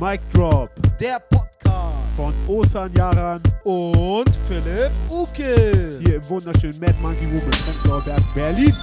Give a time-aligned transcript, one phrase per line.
[0.00, 5.98] Mic Drop Der Podcast von Osan Yaran und Philipp Uke.
[6.02, 8.74] hier im wunderschönen Mad Monkey Room in Prenzlauer Berg, Berlin.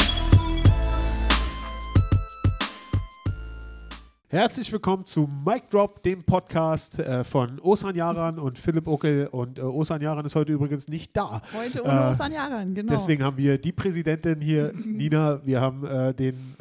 [4.30, 9.28] Herzlich willkommen zu Mic Drop, dem Podcast äh, von Osan Yaran und Philipp Uckel.
[9.28, 11.42] Und äh, Osan Yaran ist heute übrigens nicht da.
[11.58, 12.94] Heute ohne Äh, Osan Jaran, genau.
[12.94, 15.40] Deswegen haben wir die Präsidentin hier, Nina.
[15.46, 16.56] Wir haben äh, den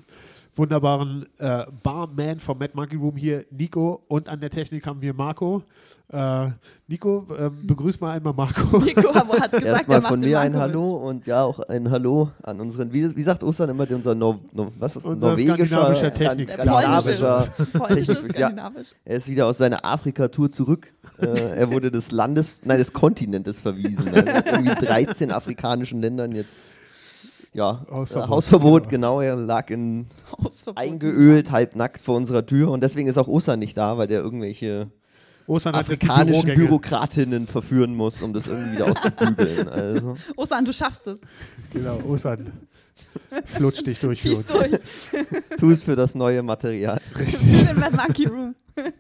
[0.57, 4.03] wunderbaren äh, Barman vom Mad Monkey Room hier, Nico.
[4.09, 5.63] Und an der Technik haben wir Marco.
[6.11, 6.49] Äh,
[6.89, 8.79] Nico, ähm, begrüß mal einmal Marco.
[8.85, 12.61] Nico hat gesagt, er Erstmal von mir ein Hallo und ja auch ein Hallo an
[12.61, 17.45] unseren, wie, wie sagt Ostern immer, unser Nor Nor was ist, Unser norwegischer, Technik- skandinavischer
[17.69, 18.73] Technik- ja,
[19.05, 20.93] er ist wieder aus seiner Afrika-Tour zurück.
[21.21, 24.09] äh, er wurde des Landes, nein, des Kontinentes verwiesen.
[24.15, 26.73] Also irgendwie 13 afrikanischen Ländern jetzt
[27.57, 27.91] ja, Hausverbot.
[27.91, 28.91] Hausverbot, Hausverbot Ja.
[28.91, 29.21] genau.
[29.21, 30.79] Er lag in Hausverbot.
[30.83, 34.91] eingeölt, halbnackt vor unserer Tür und deswegen ist auch Ostern nicht da, weil der irgendwelche
[35.49, 36.55] die afrikanischen.
[36.55, 39.69] Bürokratinnen verführen muss, um das irgendwie wieder auszubügeln.
[39.73, 40.17] Also.
[40.37, 41.19] Osan, du schaffst es.
[41.73, 42.53] Genau, Ostern.
[43.45, 44.47] Flutsch dich durch für uns.
[44.47, 44.71] durch.
[45.59, 47.01] Tu es für das neue Material.
[47.19, 47.71] Richtig.
[47.71, 48.55] In Monkey Room.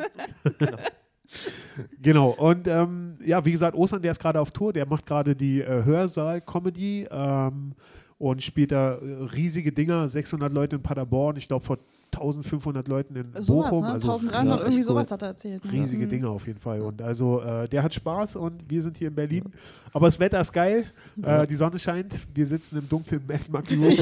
[2.01, 5.35] Genau, und ähm, ja, wie gesagt, Ostern, der ist gerade auf Tour, der macht gerade
[5.35, 7.75] die äh, Hörsaal-Comedy ähm,
[8.19, 11.79] und spielt da äh, riesige Dinger, 600 Leute in Paderborn, ich glaube vor
[12.15, 13.83] 1500 Leuten in Sowas, Bochum.
[13.85, 13.91] ne?
[13.91, 15.65] Also 1300, ja, irgendwie sowas hat er erzählt.
[15.65, 15.73] ne?
[15.73, 16.11] riesige Mhm.
[16.11, 16.81] Dinge auf jeden Fall.
[16.81, 19.45] Und also äh, der hat Spaß und wir sind hier in Berlin.
[19.93, 20.87] Aber das Wetter ist geil,
[21.23, 23.95] äh, die Sonne scheint, wir sitzen im dunklen Mad Monkey Room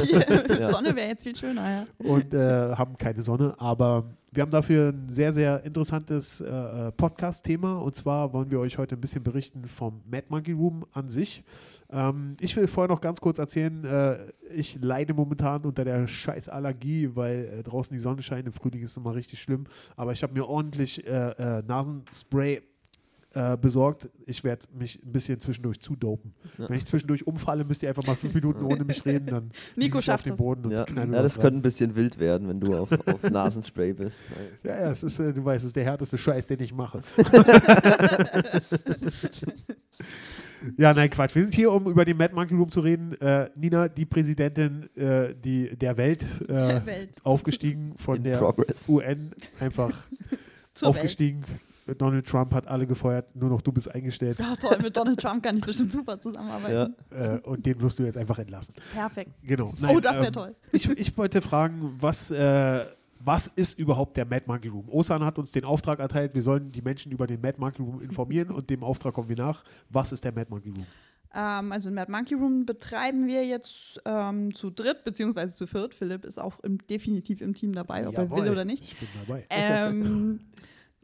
[0.70, 1.84] Sonne wäre jetzt viel schöner, ja.
[2.08, 3.54] und äh, haben keine Sonne.
[3.58, 4.04] Aber
[4.34, 7.78] wir haben dafür ein sehr, sehr interessantes äh, äh, Podcast-Thema.
[7.78, 11.44] Und zwar wollen wir euch heute ein bisschen berichten vom Mad Monkey Room an sich.
[11.90, 16.48] Ähm, ich will vorher noch ganz kurz erzählen, äh, ich leide momentan unter der scheiß
[16.48, 18.46] Allergie, weil äh, draußen die Sonne scheint.
[18.46, 19.66] Im Frühling ist es immer richtig schlimm.
[19.96, 22.60] Aber ich habe mir ordentlich äh, äh, Nasenspray
[23.34, 24.08] äh, besorgt.
[24.26, 26.34] Ich werde mich ein bisschen zwischendurch zudopen.
[26.56, 26.68] Ja.
[26.68, 29.26] Wenn ich zwischendurch umfalle, müsst ihr einfach mal fünf Minuten ohne mich reden.
[29.26, 30.36] Dann Nico ich auf es.
[30.36, 33.92] Boden und Ja, ja das könnte ein bisschen wild werden, wenn du auf, auf Nasenspray
[33.92, 34.22] bist.
[34.62, 37.02] Ja, ja, es ist, äh, du weißt, es ist der härteste Scheiß, den ich mache.
[40.76, 41.34] ja, nein, Quatsch.
[41.34, 43.20] Wir sind hier, um über den Mad Monkey Room zu reden.
[43.20, 47.10] Äh, Nina, die Präsidentin äh, die, der Welt, äh, Der Welt.
[47.24, 48.88] aufgestiegen von In der progress.
[48.88, 50.06] UN, einfach
[50.82, 51.44] aufgestiegen.
[51.98, 54.38] Donald Trump hat alle gefeuert, nur noch du bist eingestellt.
[54.38, 56.94] Ja, toll, mit Donald Trump kann ich bestimmt super zusammenarbeiten.
[57.10, 57.34] Ja.
[57.34, 58.74] Äh, und den wirst du jetzt einfach entlassen.
[58.92, 59.30] Perfekt.
[59.42, 59.72] Genau.
[59.88, 60.54] oh, das wäre toll.
[60.72, 62.84] Ich, ich wollte fragen, was, äh,
[63.20, 64.88] was ist überhaupt der Mad Monkey Room?
[64.88, 68.00] Osan hat uns den Auftrag erteilt, wir sollen die Menschen über den Mad Monkey Room
[68.00, 69.62] informieren und dem Auftrag kommen wir nach.
[69.90, 70.86] Was ist der Mad Monkey Room?
[71.34, 75.94] Ähm, also in Mad Monkey Room betreiben wir jetzt ähm, zu dritt beziehungsweise zu viert.
[75.94, 78.84] Philipp ist auch im, definitiv im Team dabei, ob er will Jawohl, oder nicht.
[78.84, 79.44] Ich bin dabei.
[79.50, 80.40] Ähm,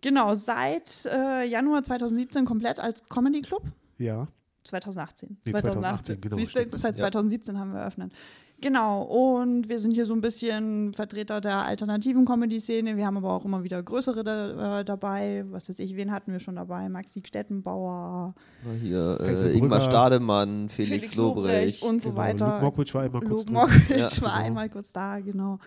[0.01, 3.63] genau, seit äh, Januar 2017 komplett als Comedy Club.
[3.99, 4.27] ja.
[4.63, 5.39] 2018.
[5.47, 7.05] Nee, 2018, genau, Siehst du, seit Ja.
[7.11, 8.13] 2017 haben wir eröffnet.
[8.61, 12.95] Genau, und wir sind hier so ein bisschen Vertreter der alternativen Comedy-Szene.
[12.99, 15.47] Wir haben aber auch immer wieder größere da, äh, dabei.
[15.49, 16.91] Was weiß ich, wen hatten wir schon dabei?
[16.91, 18.35] Maxi Stettenbauer,
[18.83, 19.81] Hier äh, Ingmar.
[19.81, 21.83] Stademann, Felix, Felix Lobrecht Lobrecht.
[21.83, 22.21] und so genau.
[22.21, 22.47] weiter.
[22.49, 23.55] Luke Mockridge war immer kurz Luke drin.
[23.55, 24.45] Mockridge Ja, war genau.
[24.45, 25.59] einmal kurz da, genau.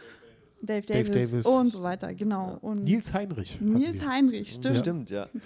[0.66, 1.46] Dave Dave Davis, Davis.
[1.46, 2.57] und so weiter, genau.
[2.62, 3.59] Und Nils Heinrich.
[3.59, 4.06] Nils.
[4.06, 4.78] Heinrich, stimmt.
[4.78, 5.28] Stimmt, ja.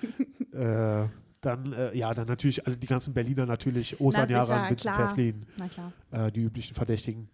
[0.54, 1.08] Äh,
[1.40, 4.96] dann, äh, ja, dann natürlich alle die ganzen Berliner natürlich, Osan Yaran, Vincent.
[4.96, 5.94] Pfefflin, Na klar.
[6.10, 7.30] äh, die üblichen Verdächtigen.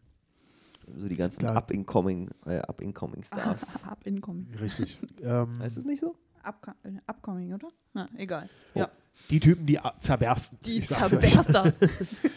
[0.94, 3.84] So die ganzen up-incoming äh, up -incoming Stars.
[3.88, 4.54] Up incoming.
[4.60, 5.00] Richtig.
[5.24, 6.18] ähm, heißt es nicht so?
[6.44, 7.70] Äh, upcoming, oder?
[7.94, 8.50] Na, egal.
[8.74, 8.80] Oh.
[8.80, 8.90] Ja.
[9.30, 10.60] die Typen, die zerbersten.
[10.66, 10.82] Die.
[10.82, 11.74] Zerberster.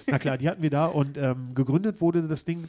[0.07, 2.69] Na klar, die hatten wir da und ähm, gegründet wurde das Ding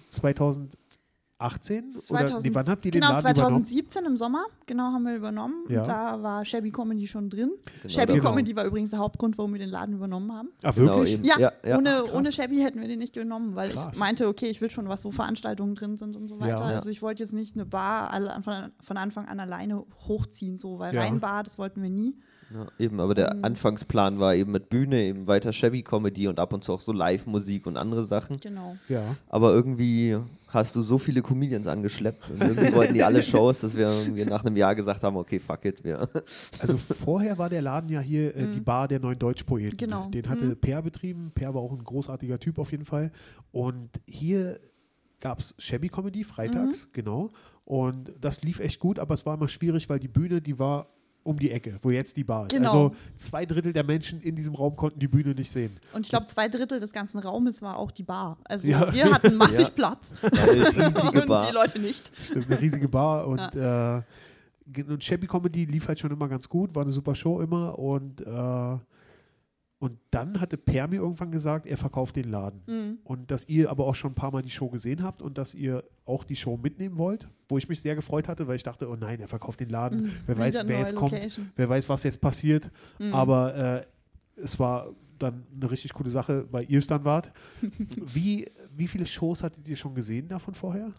[1.39, 3.63] 2018 oder nee, wann habt ihr genau, den Laden übernommen?
[3.63, 5.65] 2017 im Sommer, genau, haben wir übernommen.
[5.69, 5.81] Ja.
[5.81, 7.51] Und da war Shabby Comedy schon drin.
[7.83, 8.29] Genau, Shabby Genau.
[8.31, 10.49] Comedy war übrigens der Hauptgrund, warum wir den Laden übernommen haben.
[10.63, 11.13] Ah, Genau, wirklich?
[11.15, 11.23] eben.
[11.25, 11.77] Ja, Ja, ja.
[11.77, 13.89] Ohne, Ach, ohne Shabby hätten wir den nicht genommen, weil Krass.
[13.93, 16.49] ich meinte, okay, ich will schon was, wo Veranstaltungen drin sind und so weiter.
[16.69, 16.75] Ja.
[16.75, 20.79] Also ich wollte jetzt nicht eine Bar alle, von, von Anfang an alleine hochziehen, so,
[20.79, 21.01] weil Ja.
[21.01, 22.15] rein Bar, das wollten wir nie.
[22.53, 23.43] Ja, eben, aber der Ähm.
[23.43, 27.67] Anfangsplan war eben mit Bühne, eben weiter Shabby-Comedy und ab und zu auch so Live-Musik
[27.67, 28.39] und andere Sachen.
[28.39, 28.77] Genau.
[28.87, 29.03] Ja.
[29.27, 30.17] Aber irgendwie
[30.47, 34.25] hast du so viele Comedians angeschleppt und irgendwie wollten die alle Shows, dass wir irgendwie
[34.25, 36.09] nach einem Jahr gesagt haben, okay, fuck it, wir.
[36.59, 39.71] Also vorher war der Laden ja hier äh, die Bar der neuen Deutschpoeten.
[39.73, 39.77] Mhm.
[39.77, 40.09] Genau.
[40.09, 40.57] Den hatte Mhm.
[40.59, 41.31] Per betrieben.
[41.35, 43.11] Per war auch ein großartiger Typ auf jeden Fall.
[43.51, 44.59] Und hier
[45.19, 46.23] gab es Shabby Comedy Mhm.
[46.25, 47.29] freitags, genau.
[47.65, 50.87] Und das lief echt gut, aber es war immer schwierig, weil die Bühne, die war
[51.27, 52.53] um die Ecke, wo jetzt die Bar ist.
[52.55, 52.87] Genau.
[52.87, 55.77] Also zwei Drittel der Menschen in diesem Raum konnten die Bühne nicht sehen.
[55.93, 58.37] Und ich glaube, zwei Drittel des ganzen Raumes war auch die Bar.
[58.45, 58.91] Also Ja.
[58.93, 59.69] wir hatten massig Ja.
[59.75, 60.13] Platz.
[60.21, 61.47] Eine riesige und Bar.
[61.47, 62.11] die Leute nicht.
[62.21, 64.01] Stimmt, eine riesige Bar und äh,
[64.89, 68.19] und Shabby Comedy lief halt schon immer ganz gut, war eine super Show immer und
[68.21, 68.77] äh,
[69.79, 72.61] und dann hatte Per mir irgendwann gesagt, er verkauft den Laden.
[72.65, 72.97] Mhm.
[73.03, 75.53] Und dass ihr aber auch schon ein paar Mal die Show gesehen habt und dass
[75.53, 78.89] ihr auch die Show mitnehmen wollt, wo ich mich sehr gefreut hatte, weil ich dachte,
[78.89, 80.03] oh nein, er verkauft den Laden.
[80.03, 80.11] Mhm.
[80.25, 81.51] Wer weiß, wer jetzt kommt, Location.
[81.55, 82.71] wer weiß, was jetzt passiert.
[82.97, 83.13] Mhm.
[83.13, 83.85] Aber äh,
[84.41, 84.87] es war
[85.19, 87.31] dann eine richtig coole Sache, weil ihr es dann wart.
[88.13, 90.91] wie, wie viele Shows hattet ihr schon gesehen davon vorher?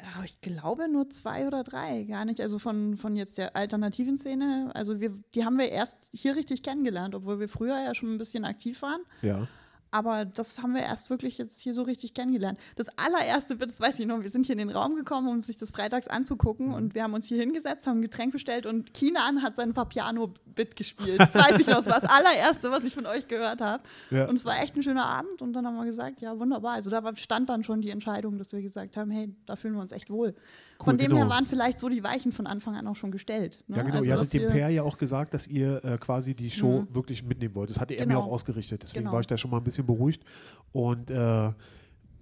[0.00, 2.40] Ja, ich glaube nur zwei oder drei, gar nicht.
[2.40, 4.70] Also von, von jetzt der alternativen Szene.
[4.74, 8.18] Also wir, die haben wir erst hier richtig kennengelernt, obwohl wir früher ja schon ein
[8.18, 9.00] bisschen aktiv waren.
[9.22, 9.48] Ja.
[9.90, 12.58] Aber das haben wir erst wirklich jetzt hier so richtig kennengelernt.
[12.76, 15.56] Das allererste, das weiß ich noch, wir sind hier in den Raum gekommen, um sich
[15.56, 19.42] das freitags anzugucken und wir haben uns hier hingesetzt, haben ein Getränk bestellt und Kinan
[19.42, 21.20] hat sein Papiano-Bit gespielt.
[21.20, 23.82] Das weiß ich noch, das war das allererste, was ich von euch gehört habe.
[24.10, 24.26] Ja.
[24.26, 26.72] Und es war echt ein schöner Abend und dann haben wir gesagt, ja wunderbar.
[26.74, 29.80] Also da stand dann schon die Entscheidung, dass wir gesagt haben, hey, da fühlen wir
[29.80, 30.34] uns echt wohl.
[30.84, 31.22] von dem genau.
[31.22, 33.64] her waren vielleicht so die Weichen von Anfang an auch schon gestellt.
[33.66, 33.78] Ne?
[33.78, 33.96] Ja, genau.
[33.96, 36.94] Also, ihr hattet dem Per ja auch gesagt, dass ihr äh, quasi die Show Mhm.
[36.94, 37.70] wirklich mitnehmen wollt.
[37.70, 38.26] Das hatte er mir Genau.
[38.26, 38.82] auch ausgerichtet.
[38.82, 39.12] Deswegen Genau.
[39.14, 40.24] war ich da schon mal ein bisschen beruhigt.
[40.72, 41.52] Und äh,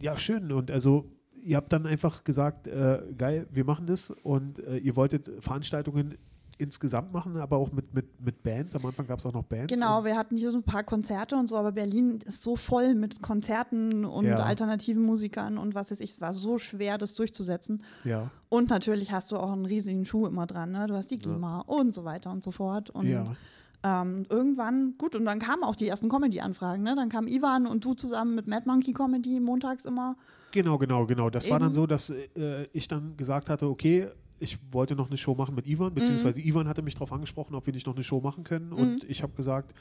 [0.00, 0.52] ja, schön.
[0.52, 1.10] Und also,
[1.42, 4.10] ihr habt dann einfach gesagt, äh, geil, wir machen das.
[4.10, 6.16] Und äh, ihr wolltet Veranstaltungen
[6.58, 8.74] insgesamt machen, aber auch mit, mit, mit Bands.
[8.74, 9.70] Am Anfang gab es auch noch Bands.
[9.70, 12.94] Genau, wir hatten hier so ein paar Konzerte und so, aber Berlin ist so voll
[12.94, 14.38] mit Konzerten und Ja.
[14.38, 16.12] alternativen Musikern und was weiß ich.
[16.12, 17.82] Es war so schwer, das durchzusetzen.
[18.04, 20.72] ja, Und natürlich hast du auch einen riesigen Schuh immer dran.
[20.72, 20.86] Ne?
[20.86, 22.88] Du hast die GEMA und so weiter und so fort.
[22.88, 23.36] Und ja.
[23.82, 26.82] Ähm, irgendwann, gut, und dann kamen auch die ersten Comedy-Anfragen.
[26.82, 26.94] Ne?
[26.96, 30.16] Dann kam Ivan und du zusammen mit Mad Monkey Comedy montags immer.
[30.52, 31.30] Genau, genau, genau.
[31.30, 34.08] Das war dann so, dass äh, ich dann gesagt hatte, okay,
[34.38, 37.66] ich wollte noch eine Show machen mit Ivan, beziehungsweise Ivan hatte mich darauf angesprochen, ob
[37.66, 38.72] wir nicht noch eine Show machen können.
[38.72, 39.74] Und ich habe gesagt,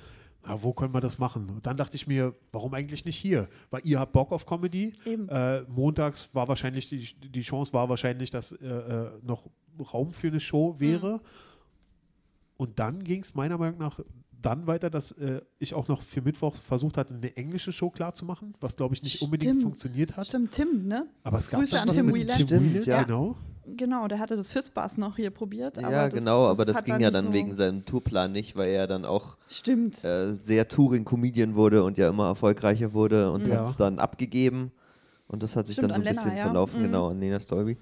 [0.45, 1.49] na, wo können wir das machen?
[1.49, 3.49] Und dann dachte ich mir, warum eigentlich nicht hier?
[3.69, 4.93] Weil ihr habt Bock auf Comedy.
[5.05, 9.49] Äh, montags war wahrscheinlich, die, die Chance war wahrscheinlich, dass äh, äh, noch
[9.93, 11.21] Raum für eine Show wäre.
[12.57, 13.99] Und dann ging es meiner Meinung nach
[14.41, 18.53] dann weiter, dass äh, ich auch noch für Mittwochs versucht hatte, eine englische Show klarzumachen,
[18.61, 19.63] was glaube ich nicht unbedingt Stimmt.
[19.63, 20.27] funktioniert hat.
[20.27, 21.07] Stimmt, Tim, ne?
[21.23, 22.35] Aber es gab Grüße an Tim mit Wheeler.
[22.35, 23.03] Tim Stimmt, Wheeler, ja.
[23.03, 23.35] genau.
[23.67, 25.77] Genau, der hatte das Fizzbass noch hier probiert.
[25.77, 28.69] Ja, das, genau, aber das hat ging ja dann so- wegen seinem Tourplan nicht, weil
[28.69, 30.03] er dann auch Stimmt.
[30.05, 33.55] äh, sehr Touring-Comedian wurde und ja immer erfolgreicher wurde und Ja.
[33.57, 34.71] hat es dann abgegeben.
[35.27, 36.45] Und das hat sich Stimmt, dann so ein an bisschen Lena, ja.
[36.45, 36.85] verlaufen, Mhm.
[36.85, 37.77] genau, an Lena Stolby.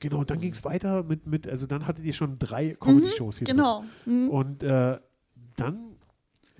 [0.00, 3.46] Genau, dann ging es weiter mit, mit, also dann hattet ihr schon drei Comedy-Shows hier.
[3.46, 3.84] Genau.
[4.06, 4.28] Mhm.
[4.30, 4.98] Und äh,
[5.56, 5.78] dann,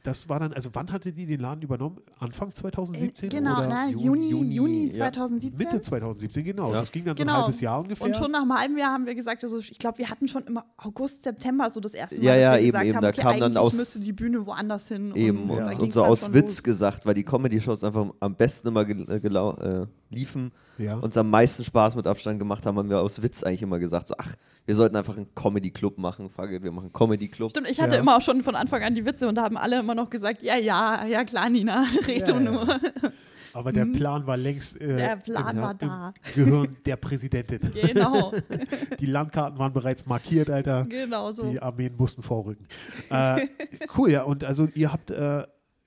[0.04, 1.98] das war dann, also wann hattet ihr den Laden übernommen?
[2.18, 3.28] Anfang 2017?
[3.28, 5.10] Genau, oder na, Juni, Juni, Juni, ja.
[5.12, 5.58] 2017.
[5.58, 6.68] Mitte 2017, genau.
[6.72, 6.78] Ja.
[6.78, 7.40] Das ging dann so ein Genau.
[7.42, 8.06] halbes Jahr ungefähr.
[8.06, 10.44] Und schon nach einem halben Jahr haben wir gesagt, also ich glaube, wir hatten schon
[10.44, 12.96] immer August, September so das erste Mal, Ja, dass ja, wir eben, gesagt eben.
[12.96, 15.14] haben, Da okay, kam dann aus- müsste die Bühne woanders hin.
[15.14, 15.68] Eben, und, Ja.
[15.70, 16.62] und, und so aus Witz los.
[16.62, 20.96] gesagt, weil die Comedy-Shows einfach am besten immer gel äh, gelau äh, liefen, ja.
[20.96, 24.08] uns am meisten Spaß mit Abstand gemacht haben, haben wir aus Witz eigentlich immer gesagt,
[24.08, 24.34] so, ach,
[24.66, 27.50] wir sollten einfach einen Comedy-Club machen, it, wir machen einen Comedy-Club.
[27.50, 28.00] Stimmt, ich hatte Ja.
[28.00, 30.42] immer auch schon von Anfang an die Witze und da haben alle immer noch gesagt,
[30.42, 32.80] ja, ja, ja klar, Nina, red Ja, nur.
[33.54, 36.12] Aber der Plan war längst äh, Der Plan im, war da.
[36.36, 37.58] im Gehirn der Präsidentin.
[37.74, 38.32] Genau,
[39.00, 40.84] Die Landkarten waren bereits markiert, Alter.
[40.88, 41.50] genau so.
[41.50, 42.66] Die Armeen mussten vorrücken.
[43.10, 43.46] äh,
[43.96, 44.22] cool, ja.
[44.22, 45.44] Und also ihr habt, äh,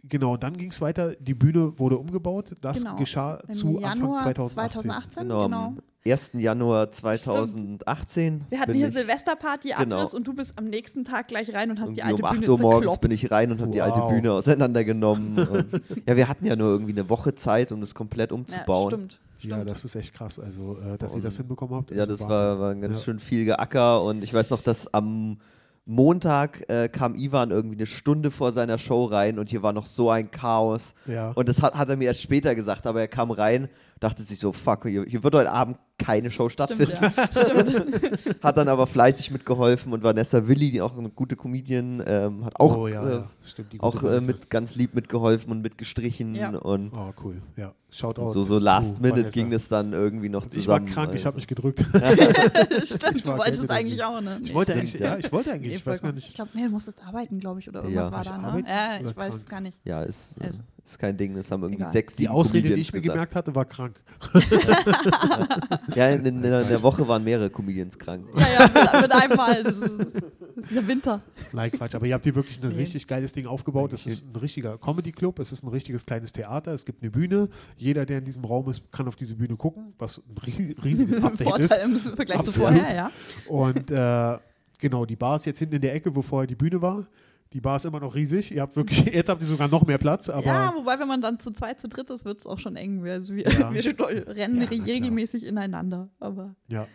[0.07, 1.15] genau, dann ging es weiter.
[1.19, 2.53] Die Bühne wurde umgebaut.
[2.61, 2.95] Das Genau.
[2.95, 4.17] geschah Im zu Januar Anfang
[4.47, 4.81] 2018.
[4.81, 5.65] 2018, Genau, genau.
[5.67, 6.31] am 1.
[6.41, 8.45] Januar 2018.
[8.49, 9.97] Wir hatten hier Silvesterparty, Genau.
[9.99, 12.25] Abriss und du bist am nächsten Tag gleich rein und hast die irgendwie alte um
[12.29, 13.01] 8 Bühne Uhr morgens zerkloppt.
[13.01, 14.09] bin ich rein und habe die alte Wow.
[14.11, 15.37] Bühne auseinandergenommen.
[15.47, 18.91] und, ja, wir hatten ja nur irgendwie eine Woche Zeit, um das komplett ja, umzubauen.
[18.91, 19.19] stimmt.
[19.41, 19.69] Ja, stimmt.
[19.71, 21.91] das ist echt krass, also äh, dass ihr Und- das hinbekommen habt.
[21.91, 22.37] Ja, also das Wahnsinn.
[22.37, 23.03] war, war ganz Ja.
[23.05, 25.37] schön viel Geacker und ich weiß noch, dass am
[25.85, 29.85] Montag äh, kam Ivan irgendwie eine Stunde vor seiner Show rein und hier war noch
[29.85, 30.93] so ein Chaos.
[31.07, 31.31] Ja.
[31.31, 33.67] Und das hat, hat er mir erst später gesagt, aber er kam rein,
[33.99, 36.93] dachte sich so, fuck, hier, hier wird heute Abend keine Show Stimmt, stattfinden.
[37.01, 37.11] ja.
[37.27, 38.39] Stimmt.
[38.43, 42.59] Hat dann aber fleißig mitgeholfen und Vanessa Willi, die auch eine gute Comedian, ähm, hat
[42.59, 43.29] auch, oh, ja, äh, ja.
[43.43, 46.49] Stimmt, die gute auch äh, mit ganz lieb mitgeholfen und mitgestrichen Ja.
[46.49, 47.41] und Oh, cool.
[47.57, 48.33] Ja, schaut out.
[48.33, 49.33] so, so last minute Vanessa.
[49.33, 50.93] ging das dann irgendwie noch Und ich war zusammen.
[50.93, 51.37] krank, ich habe also.
[51.37, 51.79] mich gedrückt.
[52.83, 54.39] Stimmt, Ich du wolltest eigentlich auch, ne?
[54.43, 55.07] Ich wollte stimmt, eigentlich, ja.
[55.13, 56.33] ja, ich wollte eigentlich, ich weiß gar Ich nicht.
[56.35, 58.11] glaube, nee, du musstest arbeiten, glaube ich, oder irgendwas Ja.
[58.11, 58.63] war Ich da, ne?
[58.67, 59.33] Ja, ich weiß krank?
[59.41, 59.79] es gar nicht.
[59.85, 61.35] Ja, ist, Es- ist kein Ding.
[61.35, 61.91] Das haben irgendwie Egal.
[61.93, 63.13] sechs, Die sieben Ausrede, die Comedians ich mir gesagt.
[63.15, 64.01] gemerkt hatte, war krank.
[65.95, 68.25] Ja, in, in, in der Woche waren mehrere Comedians krank.
[68.35, 69.63] Ja, ja, mit, mit einmal.
[69.63, 71.21] Das ist, ist der Winter.
[71.53, 71.95] Nein, Quatsch.
[71.95, 72.75] Aber ihr habt hier wirklich ein Nee.
[72.75, 73.93] richtig geiles Ding aufgebaut.
[73.93, 77.49] Es ist ein richtiger Comedy-Club, es ist ein richtiges kleines Theater, es gibt eine Bühne.
[77.77, 81.17] Jeder, der in diesem Raum ist, kann auf diese Bühne gucken, was ein ri- riesiges
[81.23, 81.69] Update ist.
[81.73, 82.69] Vorteil im Vergleich zu Absolut.
[82.79, 83.11] vorher, ja.
[83.47, 84.37] Und äh,
[84.79, 87.05] genau, die Bar ist jetzt hinten in der Ecke, wo vorher die Bühne war.
[87.53, 88.51] Die Bar ist immer noch riesig.
[88.51, 91.21] Ihr habt wirklich, jetzt habt ihr sogar noch mehr Platz, aber ja, wobei, wenn man
[91.21, 93.05] dann zu zweit, zu dritt ist, wird es auch schon eng.
[93.05, 93.73] Also wir, Ja.
[93.73, 96.09] wir rennen Ja, regelmäßig ineinander.
[96.19, 96.87] Aber ja.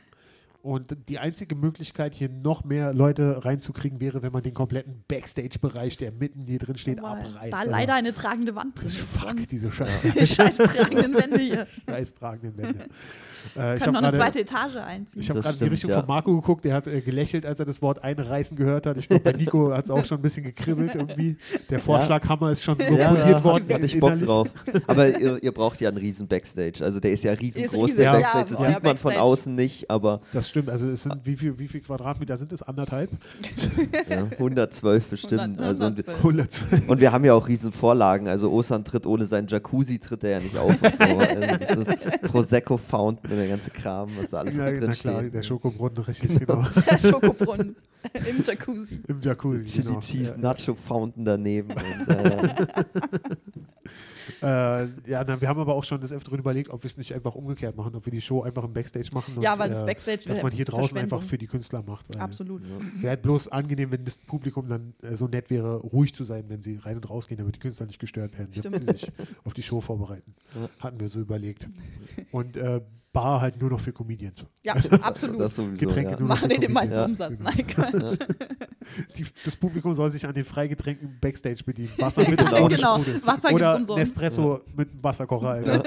[0.66, 5.96] Und die einzige Möglichkeit, hier noch mehr Leute reinzukriegen, wäre, wenn man den kompletten Backstage-Bereich,
[5.96, 7.52] der mitten hier drin steht, Aber abreißt.
[7.52, 9.16] Da Also, leider eine tragende Wand Das drin ist ist.
[9.16, 10.10] fuck, diese Scheiße.
[10.10, 11.66] Die scheiß tragenden Wände hier.
[11.88, 12.86] Scheiß tragenden Wände.
[13.56, 15.20] Äh, ich Können habe noch eine gerade zweite Etage einziehen.
[15.22, 15.98] ich hab Das grad in die Richtung ja.
[16.00, 18.96] von Marco geguckt, der hat äh, gelächelt, als er das Wort einreißen gehört hat.
[18.96, 21.36] Ich glaube, bei Nico hat es auch schon ein bisschen gekribbelt irgendwie.
[21.70, 23.64] Der Vorschlaghammer ist schon so Ja, poliert ja, worden.
[23.72, 24.26] hatte ich Bock innerlich.
[24.28, 24.48] drauf.
[24.88, 26.84] Aber ihr, ihr braucht ja einen riesen Backstage.
[26.84, 28.50] Also der ist ja riesengroß, riesig, der ja, Backstage.
[28.50, 31.58] Das ja, sieht man von außen nicht, aber Das stimmt, also es sind, wie viel,
[31.58, 32.62] wie viel Quadratmeter sind es?
[32.62, 33.10] Anderthalb?
[34.08, 35.40] ja, 112 bestimmt.
[35.40, 36.18] 100, Also, und, 112.
[36.24, 36.88] 112.
[36.88, 38.28] und wir haben ja auch riesen Vorlagen.
[38.28, 41.04] Also Osan tritt ohne seinen Jacuzzi, tritt er ja nicht auf und so.
[41.26, 45.20] Also das ist Prosecco Fountain und der ganze Kram, was da alles Ja, drin klar,
[45.20, 45.34] steht.
[45.34, 46.64] der Schokobrunnen, richtig, genau.
[46.90, 47.76] Der Schokobrunnen
[48.14, 49.00] im Jacuzzi.
[49.08, 49.64] Im Jacuzzi.
[49.64, 50.00] Chili genau.
[50.00, 50.36] Cheese Ja.
[50.38, 51.70] Nacho Fountain daneben.
[51.72, 52.54] Und, äh,
[54.42, 54.46] Äh,
[55.08, 57.34] ja, na, wir haben aber auch schon des Öfteren überlegt, ob wir es nicht einfach
[57.34, 59.40] umgekehrt machen, ob wir die Show einfach im Backstage machen.
[59.40, 62.12] Ja, und, weil das äh, Backstage Dass man hier draußen einfach für die Künstler macht.
[62.12, 62.62] Weil Absolut.
[62.96, 66.44] Wäre halt bloß angenehm, wenn das Publikum dann äh, so nett wäre, ruhig zu sein,
[66.48, 69.12] wenn sie rein und rausgehen, damit die Künstler nicht gestört werden, damit sie sich
[69.44, 70.34] auf die Show vorbereiten.
[70.54, 70.68] Ja.
[70.80, 71.68] Hatten wir so überlegt.
[72.32, 72.80] Und äh,
[73.16, 74.44] Bar halt nur noch für Comedians.
[74.62, 75.40] Ja, absolut.
[75.40, 75.78] das sowieso.
[75.86, 76.18] Getränke ja.
[76.18, 77.04] nur noch Machen für die den meisten Ja.
[77.06, 77.38] Umsatz.
[77.40, 78.18] Nein, Quatsch.
[79.16, 81.90] Die, das Publikum soll sich an den Freigetränken Backstage bedienen.
[81.98, 82.64] Wasser mit und Genau.
[82.66, 82.98] ohne Genau.
[82.98, 83.22] Sprudel.
[83.26, 83.98] Wasser gibt's Oder umsonst.
[83.98, 85.48] Nespresso mit einem Wasserkocher.
[85.56, 85.82] Alter.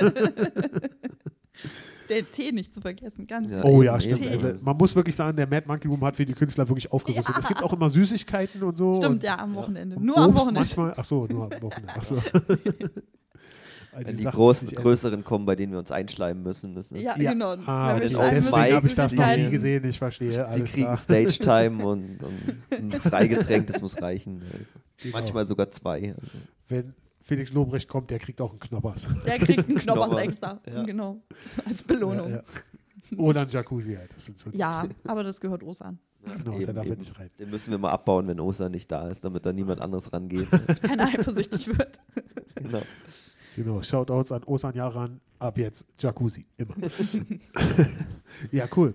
[2.10, 3.64] Der Tee nicht zu vergessen, ganz Ja.
[3.64, 4.26] Oh ja, stimmt.
[4.26, 7.36] Also, man muss wirklich sagen, der Mad Monkey Room hat für die Künstler wirklich aufgerüstet.
[7.36, 7.40] Ja.
[7.40, 8.96] Es gibt auch immer Süßigkeiten und so.
[8.96, 10.04] Stimmt, und, ja, am Wochenende.
[10.04, 10.60] Nur am Obst Wochenende.
[10.62, 10.94] manchmal.
[10.98, 11.94] Ach so, nur am Wochenende.
[11.96, 12.18] Ach so.
[13.92, 16.76] All Wenn die Sachen, großen, größeren kommen, bei denen wir uns einschleimen müssen.
[16.76, 17.32] Das ist, Ja, Ja.
[17.34, 17.56] genau.
[17.66, 19.84] Ah, die, schreiben deswegen habe ich das noch nie gesehen.
[19.90, 20.30] Ich verstehe.
[20.32, 20.96] Die Alles kriegen.
[20.96, 24.42] Stage-Time und, und ein Freigetränk, das muss reichen.
[24.44, 25.18] Also Genau.
[25.18, 26.10] Manchmal sogar zwei.
[26.10, 26.38] Also.
[26.68, 29.10] Wenn Felix Lobrecht kommt, der kriegt auch einen Knoppers.
[29.26, 30.60] Der kriegt einen Knoppers extra.
[30.72, 30.84] Ja.
[30.84, 31.22] Genau.
[31.66, 32.30] Als Belohnung.
[32.30, 32.44] Ja, Ja,
[33.12, 33.18] ja.
[33.18, 34.10] Oder ein Jacuzzi halt.
[34.14, 34.52] Das sind so
[35.06, 36.00] aber das gehört Osa an.
[36.24, 37.00] Genau, Eben, der darf ja eben.
[37.02, 37.30] nicht rein.
[37.40, 40.48] Den müssen wir mal abbauen, wenn Osa nicht da ist, damit da niemand anderes rangeht.
[40.82, 41.98] Keiner eifersüchtig wird.
[42.56, 42.82] genau.
[43.60, 45.20] Genau, Shoutouts an Osan Yaran.
[45.38, 46.46] Ab jetzt Jacuzzi.
[46.56, 46.76] Immer.
[48.54, 48.94] ja, cool.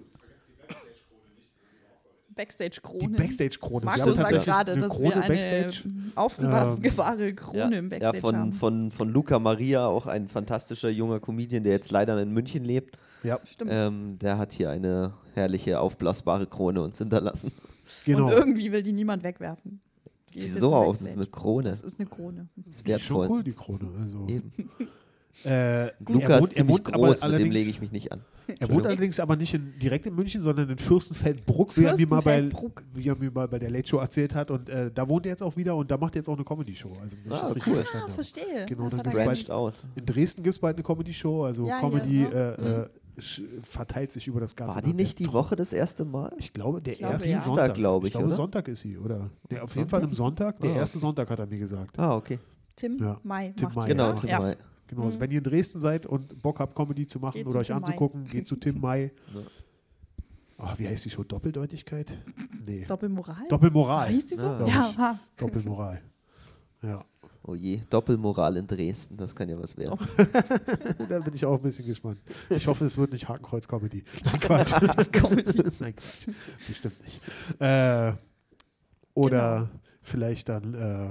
[2.31, 3.11] Die Backstage-Krone.
[3.15, 3.85] Backstage-Krone.
[3.85, 5.85] Marco sagt gerade, eine dass Krone wir eine Backstage.
[6.15, 8.53] aufbewahrbare Krone Ja, im ja Backstage von, haben.
[8.55, 12.97] von, von Luca Maria, auch ein fantastischer junger Comedian, der jetzt leider in München lebt.
[13.23, 13.71] Ja, Stimmt.
[13.71, 17.53] Ähm, der hat hier eine herrliche aufblasbare Krone uns hinterlassen.
[18.07, 18.29] genau.
[18.29, 19.83] Und irgendwie will die niemand wegwerfen.
[20.35, 20.93] Wieso auch?
[20.93, 21.71] Das ist eine Krone.
[21.71, 22.49] Das ist eine Krone.
[22.57, 23.29] Das ist ist schon wertvoll.
[23.39, 23.89] cool, die Krone.
[24.03, 24.53] Also, Eben.
[25.45, 27.93] äh, Luca er ist wohnt, er wohnt aber groß, mit dem allerdings, lege ich mich
[27.93, 28.21] nicht an.
[28.61, 32.07] Er wohnt allerdings aber nicht in, direkt in München, sondern in Fürstenfeldbruck, wie er mir
[32.07, 32.47] mal bei,
[32.93, 34.51] wie er mir mal bei der Late Show erzählt hat.
[34.51, 36.45] Und äh, da wohnt er jetzt auch wieder und da macht er jetzt auch eine
[36.45, 36.93] Comedy-Show.
[37.01, 37.75] Also, wenn ich Ah, das richtig cool.
[37.77, 38.67] verstanden Ah, verstehe.
[38.69, 39.75] Genau, Das er gibt's bald- out.
[39.97, 42.83] In Dresden gibt es bald eine Comedy-Show, also Ja, Comedy ja, äh, ja.
[42.83, 42.89] äh, sch-
[43.63, 45.01] verteilt sich über das ganze War die Land.
[45.01, 46.33] nicht die Woche das erste Mal?
[46.39, 47.35] Ich glaube, der Ich glaube, erste ja.
[47.35, 48.37] Dienstag, Sonntag, glaube ich, glaube, oder?
[48.37, 49.31] Sonntag ist sie, oder?
[49.51, 49.91] Nee, auf jeden Sonntag?
[49.91, 50.61] Fall am Sonntag.
[50.61, 51.99] Der Ah, erste Sonntag hat er mir gesagt.
[51.99, 52.39] Ah, okay.
[52.77, 53.21] Tim Ja.
[53.23, 54.13] Mai Tim macht Mai, die, Genau?
[54.15, 54.41] Tim ja.
[54.41, 54.57] Mai.
[54.87, 57.53] Genau, also wenn ihr in Dresden seid und Bock habt, Comedy zu machen Geht oder
[57.53, 57.87] zu euch Tim Mai.
[57.87, 59.13] anzugucken, geht zu Tim Mai.
[59.35, 59.41] Ja.
[60.59, 61.25] Oh, wie heißt die Show?
[61.25, 62.17] Doppeldeutigkeit?
[62.67, 62.85] Nee.
[62.87, 63.47] Doppelmoral?
[63.49, 64.09] Doppelmoral.
[64.11, 64.47] Hieß die so?
[64.47, 64.99] Ja, ich.
[64.99, 65.19] ha.
[65.37, 66.01] Doppelmoral.
[66.83, 67.05] Ja.
[67.47, 69.99] Oh je, Doppelmoral in Dresden, das kann ja was werden.
[71.09, 72.19] Da bin ich auch ein bisschen gespannt.
[72.49, 74.03] Ich hoffe, es wird nicht Hakenkreuz-Comedy.
[74.25, 74.73] Nein, Quatsch.
[75.13, 75.63] Comedy.
[75.81, 76.29] Nein, Quatsch.
[76.67, 77.21] Bestimmt nicht.
[77.61, 78.13] Äh,
[79.13, 79.81] oder Genau.
[80.03, 81.11] vielleicht dann, äh,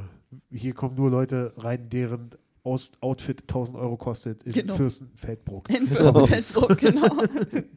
[0.57, 2.31] hier kommen nur Leute rein, deren
[2.63, 4.75] Aus Outfit 1000 Euro kostet in Genau.
[4.75, 5.69] Fürstenfeldbruck.
[5.69, 7.09] In Fürstenfeldbruck, genau.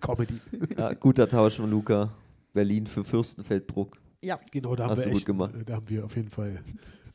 [0.00, 0.40] Comedy.
[0.78, 2.12] Ja, guter Tausch von Luca.
[2.54, 3.98] Berlin für Fürstenfeldbruck.
[4.22, 5.54] Ja, Genau, da haben, Hast wir echt, gemacht.
[5.54, 6.58] äh, da haben wir auf jeden Fall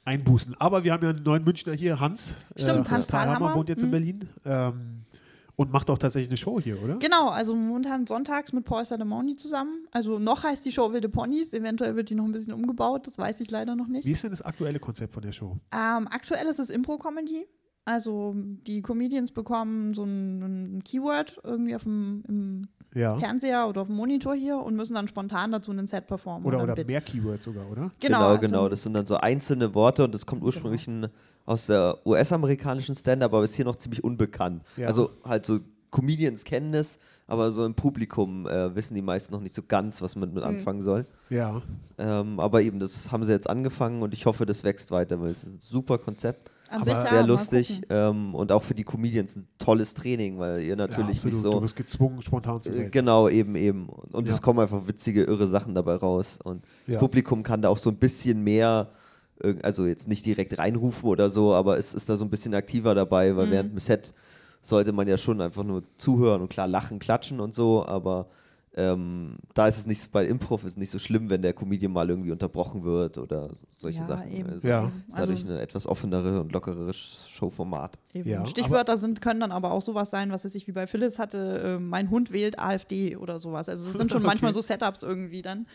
[0.06, 0.56] Einbußen.
[0.60, 2.36] Aber wir haben ja einen neuen Münchner hier, Hans.
[2.56, 3.92] Äh, Stimmt, Hans Thalhammer wohnt jetzt in Mhm.
[3.92, 4.30] Berlin.
[4.46, 4.98] Ähm,
[5.58, 6.96] und macht auch tatsächlich eine Show hier, oder?
[6.96, 7.30] genau.
[7.30, 9.86] Also momentan sonntags mit Paul Salamoni zusammen.
[9.92, 11.54] Also noch heißt die Show Wilde Ponys.
[11.54, 13.06] Eventuell wird die noch ein bisschen umgebaut.
[13.06, 14.06] Das weiß ich leider noch nicht.
[14.06, 15.58] Wie ist denn das aktuelle Konzept von der Show?
[15.72, 17.46] Ähm, aktuell ist es Impro-Comedy.
[17.92, 18.34] Also
[18.68, 23.18] die Comedians bekommen so ein, ein Keyword irgendwie auf dem im Ja.
[23.18, 26.46] Fernseher oder auf dem Monitor hier und müssen dann spontan dazu einen Set performen.
[26.46, 26.88] Oder, oder Bit.
[26.88, 27.92] mehr Keywords sogar, oder?
[28.00, 28.58] Genau, genau.
[28.60, 31.08] also- Das sind dann so einzelne Worte und das kommt ursprünglich ein-
[31.46, 34.64] aus der US-amerikanischen Stand-up, aber ist hier noch ziemlich unbekannt.
[34.78, 34.88] Ja.
[34.88, 39.42] Also halt so Comedians kennen es, aber so im Publikum äh, wissen die meisten noch
[39.42, 40.36] nicht so ganz, was man Mhm.
[40.36, 41.06] mit anfangen soll.
[41.30, 41.62] Ja.
[41.98, 45.32] Ähm, aber eben, das haben sie jetzt angefangen und ich hoffe, das wächst weiter, weil
[45.32, 46.50] es ist ein super Konzept.
[46.72, 49.94] An Aber sich, ja, Sehr mal lustig ähm, und auch für die Comedians ein tolles
[49.94, 51.34] Training, weil ihr ja natürlich absolut.
[51.36, 51.62] nicht Du so.
[51.62, 52.92] wirst gezwungen, spontan zu Äh, sein.
[52.92, 53.90] Genau, eben, eben.
[53.90, 54.34] Und Ja.
[54.34, 56.40] es kommen einfach witzige, irre Sachen dabei raus.
[56.44, 57.00] Und das Ja.
[57.00, 58.88] Publikum kann da auch so ein bisschen mehr,
[59.44, 62.54] irg- also jetzt nicht direkt reinrufen oder so, aber es ist da so ein bisschen
[62.54, 63.52] aktiver dabei, weil Mhm.
[63.52, 64.14] während dem Set
[64.62, 68.28] sollte man ja schon einfach nur zuhören und klar lachen, klatschen und so, aber
[68.76, 71.92] ähm, da ist es nicht, bei Improv ist es nicht so schlimm, wenn der Comedian
[71.92, 74.32] mal irgendwie unterbrochen wird oder so- solche Ja, Sachen.
[74.32, 74.50] eben.
[74.50, 74.92] Also Ja.
[75.10, 77.98] ist dadurch Also- ein etwas offenere und lockerere Showformat.
[78.14, 81.20] Ja, Stichwörter sind, können dann aber auch sowas sein, was es sich wie bei Phyllis
[81.20, 83.68] hatte, äh, mein Hund wählt AfD oder sowas.
[83.68, 85.68] Also es sind schon manchmal so Setups irgendwie dann.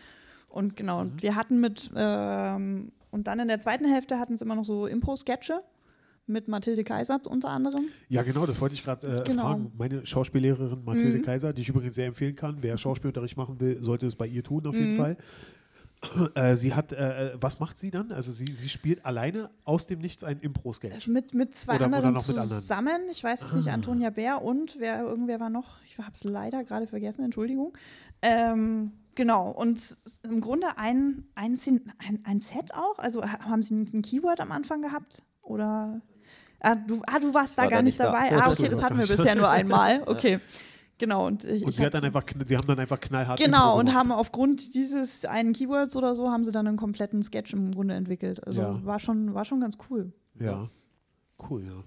[0.49, 1.11] Und genau, Mhm.
[1.11, 4.65] und wir hatten mit, ähm, und dann in der zweiten Hälfte hatten es immer noch
[4.65, 5.61] so Impro-Sketche
[6.27, 7.85] mit Mathilde Kaiser unter anderem.
[8.09, 9.43] Ja, genau, das wollte ich gerade äh, Genau.
[9.43, 9.71] fragen.
[9.77, 11.23] Meine Schauspiellehrerin Mathilde Mhm.
[11.23, 12.57] Kaiser, die ich übrigens sehr empfehlen kann.
[12.61, 14.97] Wer Schauspielunterricht machen will, sollte es bei ihr tun, auf jeden Mhm.
[14.97, 15.17] Fall.
[16.35, 18.11] Äh, sie hat, äh, äh, was macht sie dann?
[18.11, 21.07] Also sie, sie spielt alleine aus dem Nichts ein Impro-Sketch.
[21.07, 22.61] Mit, mit zwei Oder- oder anderen noch mit anderen.
[22.61, 23.01] zusammen.
[23.09, 25.81] Ich weiß es nicht, Antonia Bär und wer, irgendwer war noch.
[25.87, 27.75] Ich habe es leider gerade vergessen, Entschuldigung.
[28.21, 29.79] Ähm, genau, und
[30.23, 31.57] im Grunde ein, ein,
[31.97, 32.99] ein, ein Set auch.
[32.99, 35.23] Also ha- haben Sie ein Keyword am Anfang gehabt?
[35.41, 36.01] Oder.
[36.59, 38.05] Ah, du, ah, du warst da war gar da nicht da.
[38.05, 38.29] dabei.
[38.31, 40.01] Oh, Ah, okay, das hatten wir bisher nur einmal.
[40.07, 40.39] Okay.
[40.99, 41.27] Genau.
[41.27, 44.11] Und, ich, Und sie, hat dann einfach, sie haben dann einfach knallhart Genau, und haben
[44.11, 48.45] aufgrund dieses einen Keywords oder so, haben sie dann einen kompletten Sketch im Grunde entwickelt.
[48.47, 48.79] Also Ja.
[48.83, 50.11] war, schon, war schon ganz cool.
[50.39, 50.69] Ja,
[51.49, 51.83] cool, ja.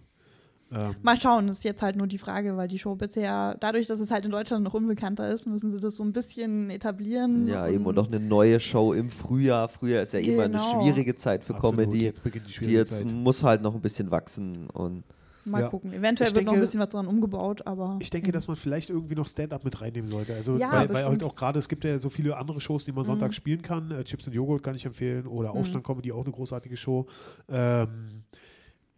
[0.72, 3.98] Ähm, Mal schauen, ist jetzt halt nur die Frage, weil die Show bisher, dadurch, dass
[4.00, 7.48] es halt in Deutschland noch unbekannter ist, müssen sie das so ein bisschen etablieren.
[7.48, 9.68] Ja, eben und auch eine neue Show im Frühjahr.
[9.68, 10.82] Frühjahr ist ja immer eine Genau.
[10.82, 12.04] schwierige Zeit für absolut, Comedy.
[12.04, 13.06] Jetzt beginnt die Die schwierige jetzt Zeit.
[13.10, 15.02] muss halt noch ein bisschen wachsen und
[15.46, 15.68] Mal Ja.
[15.68, 15.90] gucken.
[15.94, 17.96] Eventuell Ich wird noch ein denke- bisschen was dran umgebaut, aber.
[18.02, 20.34] Ich denke, dass man vielleicht irgendwie noch Stand-up mit reinnehmen sollte.
[20.34, 22.92] Also, Ja, weil, weil halt auch gerade, es gibt ja so viele andere Shows, die
[22.92, 23.32] man Sonntag Mhm.
[23.32, 23.90] spielen kann.
[23.90, 27.06] Äh, Chips und Joghurt kann ich empfehlen oder Aufstand Comedy, auch eine großartige Show.
[27.48, 27.88] Ähm,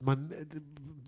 [0.02, 0.44] man, äh,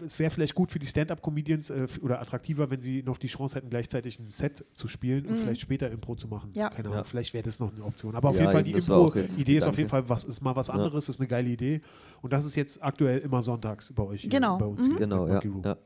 [0.04, 3.56] es wäre vielleicht gut für die Stand-up-Comedians äh, oder attraktiver, wenn sie noch die Chance
[3.56, 5.36] hätten, gleichzeitig ein Set zu spielen und Mhm.
[5.36, 6.50] vielleicht später Impro zu machen.
[6.54, 6.68] Ja.
[6.70, 7.04] Keine Ahnung, Ja.
[7.04, 8.14] vielleicht wäre das noch eine Option.
[8.16, 10.68] Aber auf Ja, jeden Fall, die Impro-Idee ist auf jeden Fall was, ist mal was
[10.68, 10.74] Ja.
[10.74, 11.80] anderes, ist eine geile Idee.
[12.22, 14.28] Und das ist jetzt aktuell immer sonntags bei euch.
[14.28, 14.58] Genau.
[14.58, 14.90] Bei uns Mhm.
[14.92, 15.76] hier Genau, ja.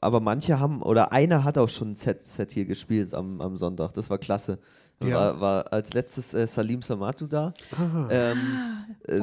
[0.00, 3.56] Aber manche haben, oder einer hat auch schon ein Set, Set hier gespielt am, am
[3.56, 3.94] Sonntag.
[3.94, 4.58] Das war klasse.
[5.00, 5.14] Ja.
[5.14, 7.54] War, war als letztes äh, Salim Samatu da.
[7.72, 8.08] Aha.
[8.10, 8.38] Ähm,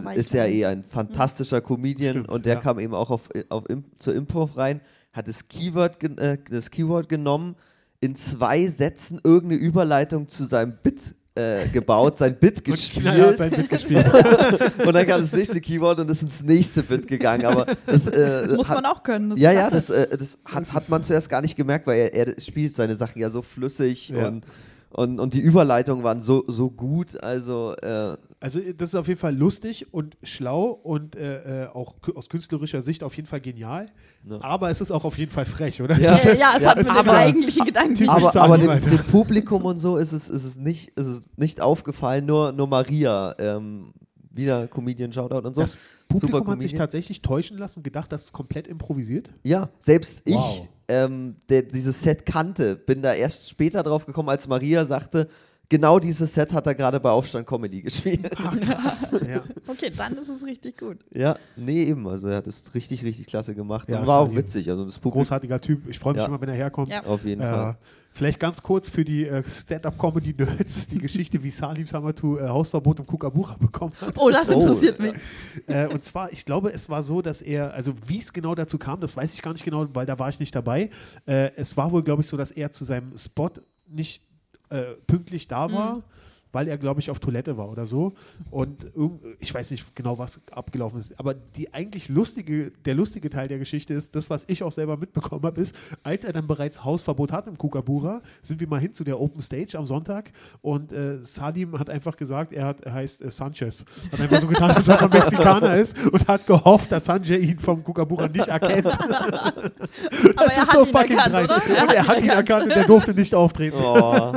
[0.03, 2.60] war äh, ist ja eh ein fantastischer Comedian Stimmt, und der ja.
[2.62, 4.79] kam eben auch auf, auf Im, zur Improv rein,
[5.11, 7.55] hat das Keyword, äh, das Keyword genommen,
[8.00, 13.51] in zwei Sätzen irgendeine Überleitung zu seinem Bit äh, gebaut, sein Bit Und gespielt sein
[13.51, 14.05] Bit gespielt.
[14.85, 17.46] und dann kam das nächste Keyword und ist ins nächste Bit gegangen.
[17.46, 19.31] Aber das, äh, Das muss hat, man auch können.
[19.31, 22.27] Das ja, ja, das, äh, das, hat, hat man zuerst gar nicht gemerkt, weil er,
[22.27, 24.29] er spielt seine Sachen ja so flüssig Ja.
[24.29, 24.46] und,
[24.98, 27.22] und, und die Überleitungen waren so, so gut.
[27.22, 31.96] Also, äh, Also das ist auf jeden Fall lustig und schlau und äh, äh, auch
[32.16, 33.90] aus künstlerischer Sicht auf jeden Fall genial.
[34.24, 34.38] Ne.
[34.42, 36.00] Aber es ist auch auf jeden Fall frech, oder?
[36.00, 36.16] Ja.
[36.16, 38.08] Ja, ja, es Ja, hat mit dem aber- eigentlichen Gedanken.
[38.10, 41.62] Aber, aber dem, dem Publikum und so ist es, ist es, nicht, ist es nicht
[41.62, 43.36] aufgefallen, nur, nur Maria.
[43.38, 43.94] Ähm,
[44.31, 45.62] wieder Comedian Shoutout und so.
[45.62, 45.77] Das
[46.10, 46.79] Publikum Super hat sich Comedian.
[46.79, 49.31] tatsächlich täuschen lassen und gedacht, das ist komplett improvisiert.
[49.44, 50.62] Ja, selbst Wow.
[50.62, 55.27] ich, ähm, der dieses Set kannte, bin da erst später drauf gekommen, als Maria sagte,
[55.69, 58.29] genau dieses Set hat er gerade bei Aufstand Comedy gespielt.
[59.27, 59.41] Ja.
[59.67, 60.97] Okay, dann ist es richtig gut.
[61.13, 62.07] ja, nee, eben.
[62.07, 63.89] Also er hat es richtig, richtig klasse gemacht.
[63.89, 64.37] Ja, und war auch Salim.
[64.39, 64.69] witzig.
[64.69, 65.87] Also das Publikum Großartiger Typ.
[65.89, 66.27] Ich freue mich Ja.
[66.27, 66.89] immer, wenn er herkommt.
[66.89, 67.03] Ja.
[67.05, 67.77] auf jeden Äh, Fall.
[68.13, 73.07] vielleicht ganz kurz für die äh, Stand-Up-Comedy-Nerds die Geschichte, wie Salim Samatu äh, Hausverbot im
[73.07, 74.15] Kukabura bekommen hat.
[74.17, 74.59] Oh, das Oh.
[74.61, 75.13] interessiert mich.
[75.67, 78.77] Äh, und zwar, ich glaube, es war so, dass er, also wie es genau dazu
[78.77, 80.89] kam, das weiß ich gar nicht genau, weil da war ich nicht dabei.
[81.25, 83.49] Äh, es war wohl, glaube ich, so, dass er zu seinem Spot
[83.87, 84.21] nicht
[84.69, 86.03] äh, pünktlich da war.
[86.55, 88.13] Weil er, glaube ich, auf Toilette war oder so.
[88.50, 91.20] Und irgend, ich weiß nicht genau, was abgelaufen ist.
[91.20, 94.96] Aber die eigentlich lustige, der lustige Teil der Geschichte ist, das, was ich auch selber
[94.96, 98.94] mitbekommen habe, ist, als er dann bereits Hausverbot hat im Kukabura, sind wir mal hin
[98.94, 100.31] zu der Open Stage am Sonntag.
[100.61, 103.83] Und äh, Salim hat einfach gesagt, er, hat, er heißt äh, Sanchez.
[104.13, 107.59] Hat einfach so getan, als ob er Mexikaner ist und hat gehofft, dass Sanjay ihn
[107.59, 108.87] vom Kukabura nicht erkennt.
[108.98, 109.72] Aber
[110.35, 111.53] Das er ist hat so ihn fucking erkannt, dreist.
[111.81, 113.77] Und er hat ihn erkannt und er durfte nicht auftreten.
[113.77, 114.33] Oh.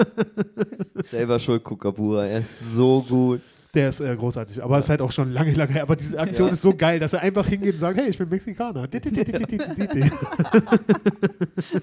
[1.11, 2.08] Selber schuld, Kukabura.
[2.17, 3.41] Er ist so gut.
[3.75, 4.63] Der ist äh, großartig.
[4.65, 5.83] Aber es ist halt auch schon lange, lange her.
[5.83, 6.53] Aber diese Aktion Ja.
[6.55, 8.89] ist so geil, dass er einfach hingeht und sagt, hey, ich bin Mexikaner.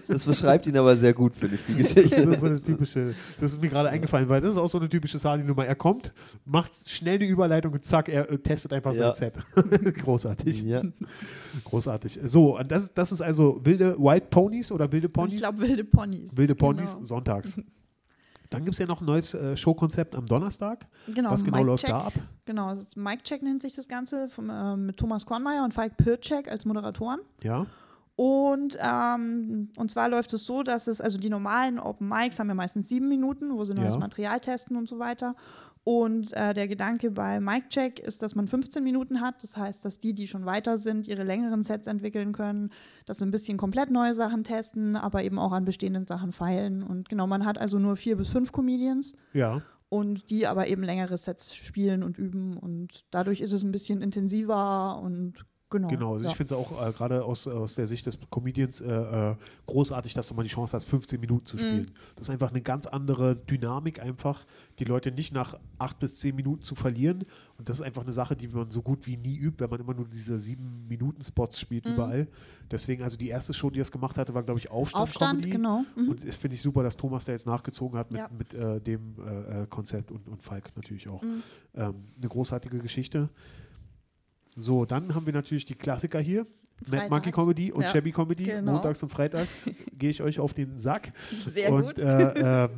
[0.08, 2.40] Das beschreibt ihn aber sehr gut, finde ich, die Das ist Geschichte.
[2.40, 5.18] so eine typische, das ist mir gerade eingefallen, weil das ist auch so eine typische
[5.20, 5.66] Sali-Nummer.
[5.66, 6.12] Er kommt,
[6.46, 9.12] macht schnell eine Überleitung und zack, er äh, testet einfach Ja.
[9.14, 9.96] sein Set.
[10.04, 10.64] Großartig.
[10.64, 10.82] Ja.
[11.66, 12.20] Großartig.
[12.26, 15.40] So, und das, ist- das ist also wilde Wild Ponies oder wilde Ich Ponys?
[15.40, 16.36] glaube, wilde Ponys.
[16.36, 17.06] wilde Ponys Genau.
[17.06, 17.60] sonntags.
[18.50, 20.88] Dann gibt es ja noch ein neues äh, Showkonzept am Donnerstag.
[21.08, 21.90] Genau, Was genau Mic läuft Check.
[21.92, 22.14] da ab?
[22.46, 25.74] Genau, das ist Mike Check nennt sich das Ganze vom, äh, mit Thomas Kornmeier und
[25.74, 27.20] Falk Pircek als Moderatoren.
[27.44, 27.66] Ja.
[28.16, 32.48] Und, ähm, und zwar läuft es so, dass es, also die normalen Open Mics haben
[32.48, 34.00] ja meistens sieben Minuten, wo sie neues Ja.
[34.00, 35.36] Material testen und so weiter.
[35.88, 39.44] Und äh, der Gedanke bei Mic Check ist, dass man 15 Minuten hat.
[39.44, 42.72] Das heißt, dass die, die schon weiter sind, ihre längeren Sets entwickeln können,
[43.06, 46.82] dass sie ein bisschen komplett neue Sachen testen, aber eben auch an bestehenden Sachen feilen.
[46.82, 49.62] Und genau, man hat also nur vier bis fünf Comedians Ja.
[49.88, 52.58] und die aber eben längere Sets spielen und üben.
[52.58, 55.46] Und dadurch ist es ein bisschen intensiver und
[55.84, 55.88] genau.
[55.90, 56.32] Genau, also ja.
[56.32, 58.92] ich finde es auch äh, gerade aus, aus der Sicht des Comedians äh,
[59.32, 59.36] äh,
[59.68, 61.46] großartig, dass du mal die Chance hast, 15 Minuten Mhm.
[61.46, 61.92] zu spielen.
[62.16, 64.46] Das ist einfach eine ganz andere Dynamik einfach,
[64.80, 67.24] die Leute nicht nach 8 bis 10 Minuten zu verlieren.
[67.58, 69.80] Und das ist einfach eine Sache, die man so gut wie nie übt, wenn man
[69.80, 71.94] immer nur diese 7-Minuten-Spots spielt Mhm.
[71.94, 72.28] überall.
[72.72, 75.50] Deswegen, also die erste Show, die das gemacht hatte, war, glaube ich, Aufstand, Aufstand, Comedy.
[75.52, 75.84] genau.
[75.96, 76.10] Mhm.
[76.10, 78.30] Und das finde ich super, dass Thomas da jetzt nachgezogen hat mit, Ja.
[78.38, 81.22] mit äh, dem äh, äh, Konzept und, und Falk natürlich auch.
[81.22, 81.44] Mhm.
[81.76, 83.30] Ähm, eine großartige Geschichte.
[84.56, 86.46] So, dann haben wir natürlich die Klassiker hier.
[86.88, 87.10] Mad.
[87.10, 88.44] Monkey Comedy und Ja, Shabby Comedy.
[88.46, 88.74] genau.
[88.74, 91.12] Montags und freitags gehe ich euch auf den Sack.
[91.54, 91.98] Sehr und, gut.
[92.00, 92.70] Äh, ähm,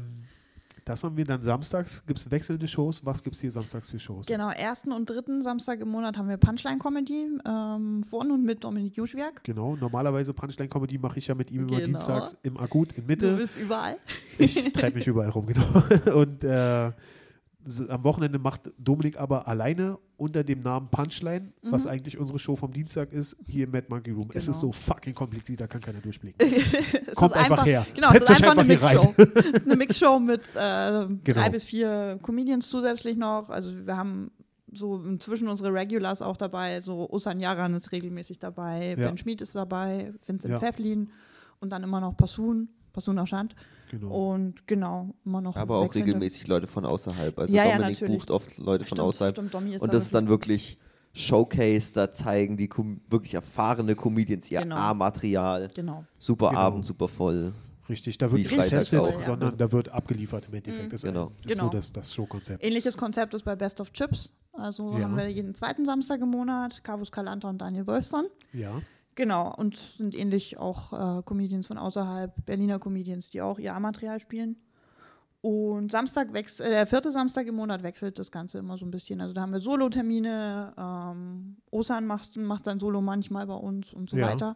[0.86, 2.06] das haben wir dann samstags.
[2.06, 3.06] Gibt es wechselnde Shows?
[3.06, 4.28] Was gibt es hier samstags für Shows?
[4.28, 8.63] Genau, ersten und dritten Samstag im Monat haben wir Punchline Comedy ähm, von und mit
[8.63, 9.44] Dominik Juschwerk.
[9.44, 11.86] Genau, normalerweise Punchline Comedy mache ich ja mit ihm immer Genau.
[11.88, 13.36] dienstags im Akut in Du Mitte.
[13.36, 13.98] bist überall.
[14.38, 15.66] Ich treibe mich überall rum, genau.
[16.18, 16.92] Und äh,
[17.89, 22.71] am Wochenende macht Dominik aber alleine unter dem Namen Punchline, was eigentlich unsere Show vom
[22.71, 24.30] Dienstag ist, hier im Mad Monkey Room.
[24.34, 24.51] Es Mhm.
[24.51, 24.51] Genau.
[24.58, 26.38] ist so fucking kompliziert, da kann keiner durchblicken.
[27.08, 27.86] Es Kommt ist einfach her.
[27.95, 29.62] Genau, es Setzt ist euch einfach eine einfach hier Mixshow.
[29.65, 31.17] eine Mixshow mit äh, Genau.
[31.23, 33.49] drei bis vier Comedians zusätzlich noch.
[33.49, 34.32] Also wir haben
[34.73, 36.82] so inzwischen unsere Regulars auch dabei.
[36.82, 39.08] So Osan Yaran ist regelmäßig dabei, Ja.
[39.08, 40.60] Ben Schmid ist dabei, Vincent Ja.
[40.60, 41.10] Pfefflin
[41.60, 43.56] und dann immer noch Passun, Passun Aschand.
[43.89, 44.32] Genau.
[44.34, 47.38] Und genau, immer noch Aber auch wechselnde- regelmäßig Leute von außerhalb.
[47.39, 48.19] Also Ja, ja, Dominik natürlich.
[48.19, 49.36] bucht oft Leute von Stimmt, außerhalb.
[49.36, 50.78] stimmt, Domi ist Und da das ist dann wirklich
[51.13, 54.76] Showcase, da zeigen die Com wirklich erfahrene Comedians ihr Genau.
[54.76, 55.69] A-Material.
[55.73, 56.04] Genau.
[56.19, 56.60] Super Genau.
[56.62, 57.54] Abend, super voll.
[57.89, 59.26] Richtig, da wird nicht getestet, auch, ja.
[59.26, 60.91] sondern da wird abgeliefert im Endeffekt.
[60.91, 61.23] Das, Genau.
[61.23, 61.63] ist Genau.
[61.65, 62.63] so das, das Showkonzept.
[62.63, 64.34] Ähnliches Konzept ist bei Best of Chips.
[64.52, 65.06] Also Ja.
[65.06, 68.26] haben wir jeden zweiten Samstag im Monat Carvus Kalanta und Daniel Wolfson.
[68.52, 68.82] Ja,
[69.17, 74.19] Genau, und sind ähnlich auch äh, Comedians von außerhalb, Berliner Comedians, die auch ihr A-Material
[74.21, 74.56] spielen.
[75.41, 78.91] Und Samstag wechselt, äh, der vierte Samstag im Monat wechselt das Ganze immer so ein
[78.91, 79.19] bisschen.
[79.19, 84.10] Also da haben wir Solo-Termine, ähm, Osan macht, macht sein Solo manchmal bei uns und
[84.10, 84.27] so Ja.
[84.27, 84.56] weiter.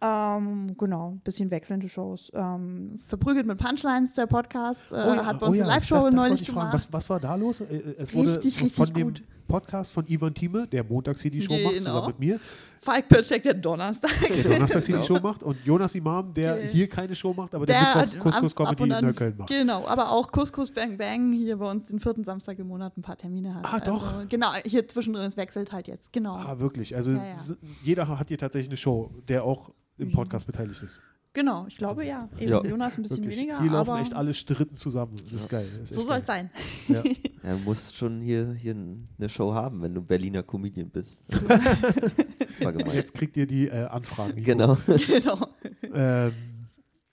[0.00, 2.30] Ähm, genau, ein bisschen wechselnde Shows.
[2.34, 6.16] Ähm, Verprügelt mit Punchlines, der Podcast, äh, hat bei uns eine Live-Show das, das wollte
[6.16, 6.58] neulich ich fragen.
[6.70, 6.74] gemacht.
[6.74, 7.60] Was, was war da los?
[7.60, 9.22] Äh, äh, Es wurde Richtig, von richtig dem gut.
[9.46, 11.78] Podcast von Ivan Thieme, der montags hier die Show macht, Genau.
[11.78, 12.40] zusammen mit mir,
[12.80, 14.10] Falk Pirczek, der Donnerstag.
[14.20, 16.68] der donnerstags hier die Show macht und Jonas Imam, der Okay.
[16.72, 19.48] hier keine Show macht, aber der, Der Mittwochs Couscous Comedy in Neukölln macht.
[19.48, 23.02] Genau, aber auch Couscous Bang Bang hier bei uns den vierten Samstag im Monat ein
[23.02, 23.64] paar Termine hat.
[23.64, 24.14] Ah, doch.
[24.14, 26.12] Also, genau, hier zwischendrin, es wechselt halt jetzt.
[26.12, 26.34] Genau.
[26.36, 26.94] Ah, wirklich.
[26.96, 27.36] Also Ja, ja.
[27.82, 31.00] jeder hat hier tatsächlich eine Show, der auch im Podcast beteiligt ist.
[31.36, 32.30] Genau, ich glaube ja.
[32.38, 32.62] Eben Ja.
[32.64, 33.36] Jonas ein bisschen Wirklich.
[33.36, 35.20] weniger, hier laufen aber echt alle Strippen zusammen.
[35.30, 35.68] Das ist geil.
[35.80, 36.50] Das ist so soll es sein.
[36.88, 37.02] Ja.
[37.42, 41.22] Ja, du musst schon hier, hier eine Show haben, wenn du Berliner Comedian bist.
[42.92, 44.42] Jetzt kriegt ihr die äh, Anfragen.
[44.42, 44.76] Genau.
[45.06, 45.46] genau.
[45.94, 46.32] Ähm,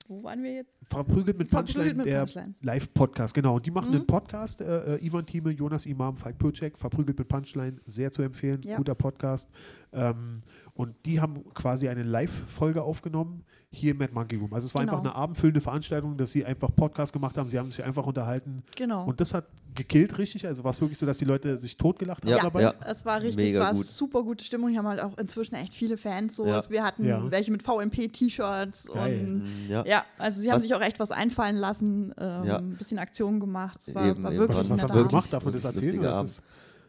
[0.07, 0.71] Wo waren wir jetzt?
[0.83, 2.25] Verprügelt mit Punchline, mit der.
[2.61, 3.55] Live-Podcast, genau.
[3.57, 3.95] Und die machen Mhm.
[3.97, 8.21] einen Podcast, äh, äh, Ivan Thieme, Jonas Imam, Falk Pürcek, Verprügelt mit Punchline, sehr zu
[8.21, 8.77] empfehlen, Ja.
[8.77, 9.49] guter Podcast.
[9.91, 10.41] Ähm,
[10.75, 14.53] und die haben quasi eine Live-Folge aufgenommen, hier im Mad Monkey Room.
[14.53, 14.93] Also es war Genau.
[14.93, 18.63] einfach eine abendfüllende Veranstaltung, dass sie einfach Podcast gemacht haben, sie haben sich einfach unterhalten.
[18.75, 19.05] Genau.
[19.05, 20.45] Und das hat gekillt, richtig?
[20.45, 22.61] Also war es wirklich so, dass die Leute sich totgelacht haben Ja, dabei?
[22.61, 22.73] ja.
[22.85, 23.85] Es war richtig, Mega es war gut.
[23.85, 24.69] super gute Stimmung.
[24.71, 26.35] Die haben halt auch inzwischen echt viele Fans.
[26.35, 26.45] So.
[26.45, 26.61] Ja.
[26.69, 27.23] Wir hatten Ja.
[27.31, 29.85] welche mit VMP-T-Shirts und Mm, Ja.
[29.85, 32.57] ja, also sie haben Was- sich auch echt was einfallen lassen, ähm, Ja.
[32.57, 33.79] ein bisschen Aktionen gemacht.
[33.81, 35.33] Es war, Eben, war wirklich Was, ein was haben sie gemacht?
[35.33, 36.29] Darf man das Wirklich erzählen?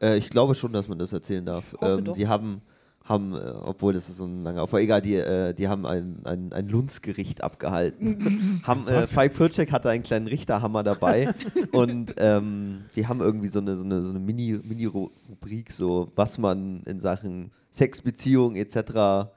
[0.03, 1.75] Äh, ich glaube schon, dass man das erzählen darf.
[1.81, 2.61] Ähm, die haben,
[3.05, 6.21] haben äh, obwohl das ist so ein langer, aber egal, die, äh, die haben ein,
[6.25, 8.63] ein, ein Lunzgericht abgehalten.
[8.67, 9.07] haben, äh?
[9.07, 11.35] Falk Pircek hatte einen kleinen Richterhammer dabei
[11.73, 16.39] und ähm, die haben irgendwie so eine, so eine, so eine Mini- Mini-Rubrik, so was
[16.39, 19.29] man in Sachen Sex, Beziehung etc.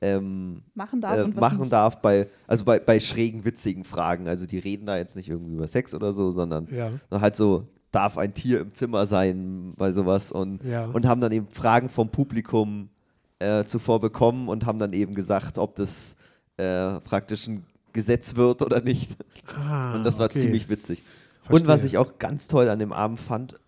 [0.00, 1.72] Ähm, machen darf äh, und was machen nicht.
[1.72, 4.28] darf bei, also bei, bei schrägen, witzigen Fragen.
[4.28, 6.92] Also die reden da jetzt nicht irgendwie über Sex oder so, sondern Ja.
[7.10, 10.84] halt so, darf ein Tier im Zimmer sein, bei sowas und, Ja.
[10.84, 12.90] und haben dann eben Fragen vom Publikum
[13.38, 16.16] äh, zuvor bekommen und haben dann eben gesagt, ob das
[16.56, 19.16] äh, praktisch ein Gesetz wird oder nicht.
[19.46, 20.40] Ah, und das war okay.
[20.40, 21.02] ziemlich witzig.
[21.48, 21.86] Und was Verstehe.
[21.86, 23.58] ich auch ganz toll an dem Abend fand,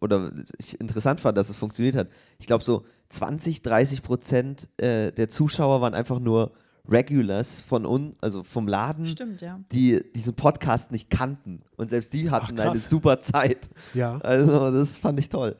[0.00, 5.10] oder ich interessant fand, dass es funktioniert hat, ich glaube so 20, 30 Prozent äh,
[5.10, 6.52] der Zuschauer waren einfach nur
[6.88, 9.60] Regulars von uns, also vom Laden, Stimmt, ja.
[9.70, 11.62] die diesen Podcast nicht kannten.
[11.76, 13.68] Und selbst die hatten Ach, eine super Zeit.
[13.94, 14.18] Ja.
[14.18, 15.56] Also, das fand ich toll.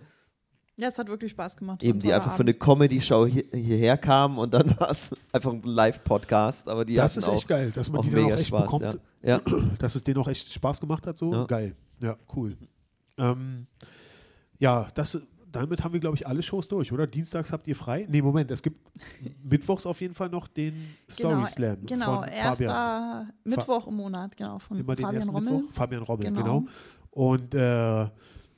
[0.77, 1.83] Ja, es hat wirklich Spaß gemacht.
[1.83, 2.61] Eben, die einfach für eine Abend.
[2.63, 6.69] Comedy-Show hier, hierher kamen und dann war es einfach ein Live-Podcast.
[6.69, 8.63] Aber die Das ist auch, echt geil, dass man auch die dann auch echt Spaß.
[8.63, 9.37] bekommt, Ja.
[9.37, 9.41] Ja.
[9.79, 11.19] dass es denen auch echt Spaß gemacht hat.
[11.19, 11.45] So Ja.
[11.45, 11.75] geil.
[12.03, 12.57] Ja, cool.
[13.19, 13.67] Ähm,
[14.59, 15.21] ja, das,
[15.53, 17.07] damit haben wir, glaube ich, alle Shows durch, oder?
[17.07, 18.07] Dienstags habt ihr frei?
[18.09, 18.81] Nee, Moment, es gibt
[19.45, 20.75] mittwochs auf jeden Fall noch den
[21.09, 23.33] Story genau, Slam Genau, von erster Fabian.
[23.45, 25.53] Mittwoch im Monat, genau, von Immer den Fabian ersten Rommel.
[25.53, 25.73] Mittwoch.
[25.75, 26.43] Fabian Rommel, genau.
[26.61, 26.65] Genau.
[27.11, 28.09] Und äh,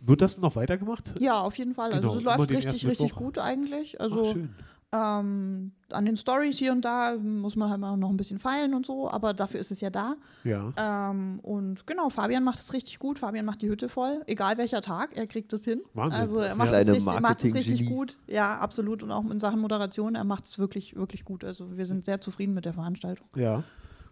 [0.07, 1.15] wird das noch weitergemacht?
[1.21, 1.93] Ja, auf jeden Fall.
[1.93, 3.97] Also Genau, es immer läuft richtig, richtig gut eigentlich.
[3.99, 4.51] Ach, Also schön.
[4.93, 8.75] ähm, an den Stories hier und da muss man halt mal noch ein bisschen feilen
[8.75, 10.15] und so, aber dafür ist es ja da.
[10.45, 10.73] Ja.
[10.77, 13.19] Ähm, und genau, Fabian macht es richtig gut.
[13.19, 15.83] Fabian macht die Hütte voll, egal welcher Tag, er kriegt es hin.
[15.95, 16.21] Wahnsinn.
[16.23, 18.17] Also er macht es richtig, macht es richtig gut.
[18.27, 19.03] Ja, absolut.
[19.03, 21.45] Und auch in Sachen Moderation, er macht es wirklich, wirklich gut.
[21.45, 23.27] Also wir sind sehr zufrieden mit der Veranstaltung.
[23.37, 23.63] Ja.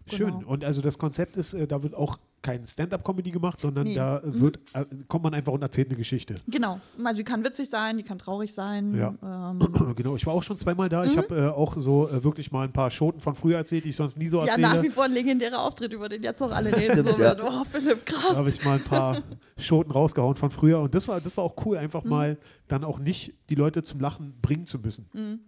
[0.05, 0.39] Schön.
[0.39, 0.49] Genau.
[0.51, 3.95] Und also das Konzept ist, äh, da wird auch kein Stand-up-Comedy gemacht, sondern Nee.
[3.95, 6.35] da äh, wird, äh, kommt man einfach und erzählt eine Geschichte.
[6.47, 6.79] Genau.
[7.03, 8.93] Also die kann witzig sein, die kann traurig sein.
[8.95, 9.15] Ja.
[9.51, 9.59] Ähm,
[9.95, 11.03] genau, ich war auch schon zweimal da.
[11.03, 11.09] Mhm.
[11.09, 13.89] Ich habe äh, auch so äh, wirklich mal ein paar Schoten von früher erzählt, die
[13.89, 14.67] ich sonst nie so ja, erzähle.
[14.67, 16.91] nach wie vor ein legendärer Auftritt, über den jetzt auch alle reden.
[16.93, 17.29] Stimmt, so ja.
[17.33, 18.35] mit, oh, Philipp, Da krass.
[18.35, 19.17] habe ich mal ein paar
[19.57, 21.83] Schoten rausgehauen von früher und das war, das war auch cool, Mhm.
[21.83, 25.07] einfach mal dann auch nicht die Leute zum Lachen bringen zu müssen.
[25.13, 25.39] Mhm.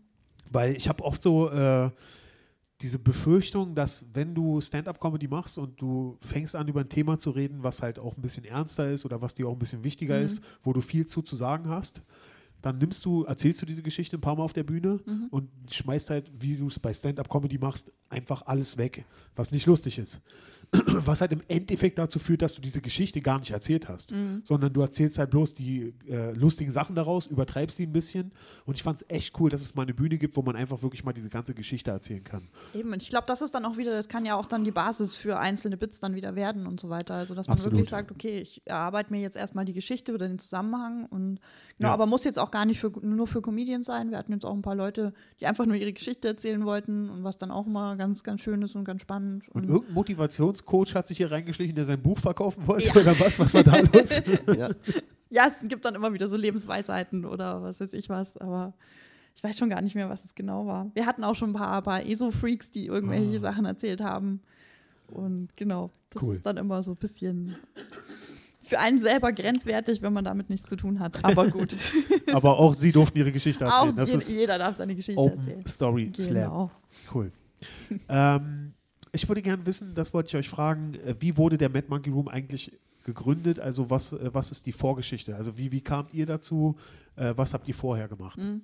[0.52, 1.90] Weil ich habe oft so äh,
[2.86, 7.32] diese Befürchtung, dass wenn du Stand-up-Comedy machst und du fängst an, über ein Thema zu
[7.32, 10.20] reden, was halt auch ein bisschen ernster ist oder was dir auch ein bisschen wichtiger
[10.20, 10.26] Mhm.
[10.26, 12.04] ist, wo du viel zu, zu sagen hast,
[12.62, 15.28] dann nimmst du, erzählst du diese Geschichte ein paar Mal auf der Bühne Mhm.
[15.32, 19.04] und schmeißt halt, wie du es bei Stand-up-Comedy machst, einfach alles weg,
[19.36, 20.22] was nicht lustig ist.
[21.06, 24.42] Was halt im Endeffekt dazu führt, dass du diese Geschichte gar nicht erzählt hast, Mhm.
[24.44, 28.32] sondern du erzählst halt bloß die äh, lustigen Sachen daraus, übertreibst sie ein bisschen.
[28.66, 30.82] Und ich fand es echt cool, dass es mal eine Bühne gibt, wo man einfach
[30.82, 32.48] wirklich mal diese ganze Geschichte erzählen kann.
[32.74, 34.72] Eben, und ich glaube, das ist dann auch wieder, das kann ja auch dann die
[34.72, 37.16] Basis für einzelne Bits dann wieder werden und so weiter.
[37.16, 37.74] Also, dass man Absolut.
[37.80, 41.40] wirklich sagt, okay, ich erarbeite mir jetzt erstmal die Geschichte oder den Zusammenhang und
[41.78, 41.94] genau, Ja.
[41.94, 44.12] aber muss jetzt auch gar nicht für, nur für Comedians sein.
[44.12, 47.24] Wir hatten jetzt auch ein paar Leute, die einfach nur ihre Geschichte erzählen wollten und
[47.24, 49.48] was dann auch mal ganz, ganz schön ist und ganz spannend.
[49.50, 49.96] Und irgendein
[50.64, 52.96] Motivationscoach hat sich hier reingeschlichen, der sein Buch verkaufen wollte Ja.
[52.96, 53.40] oder was?
[53.40, 54.22] Was war da los?
[54.58, 54.70] Ja.
[55.30, 58.74] ja, es gibt dann immer wieder so Lebensweisheiten oder was weiß ich was, aber
[59.36, 60.90] ich weiß schon gar nicht mehr, was es genau war.
[60.94, 63.40] Wir hatten auch schon ein paar, paar ESO-Freaks, die irgendwelche Ah.
[63.40, 64.42] Sachen erzählt haben.
[65.08, 66.36] Und genau, das Cool.
[66.36, 67.56] ist dann immer so ein bisschen
[68.64, 71.24] für einen selber grenzwertig, wenn man damit nichts zu tun hat.
[71.24, 71.76] Aber gut,
[72.34, 73.96] Aber auch sie durften ihre Geschichte auch erzählen.
[73.98, 75.66] Das je, ist jeder darf seine Geschichte Open erzählen.
[75.68, 76.34] Story Slam.
[76.34, 76.72] Genau.
[77.14, 77.32] Cool.
[78.10, 78.74] ähm,
[79.16, 82.12] ich würde gerne wissen, das wollte ich euch fragen, äh, wie wurde der Mad Monkey
[82.12, 82.72] Room eigentlich
[83.04, 83.60] gegründet?
[83.60, 85.36] Also was, äh, was ist die Vorgeschichte?
[85.36, 86.76] Also wie, wie kamt ihr dazu?
[87.16, 88.38] Äh, was habt ihr vorher gemacht?
[88.38, 88.62] Mhm.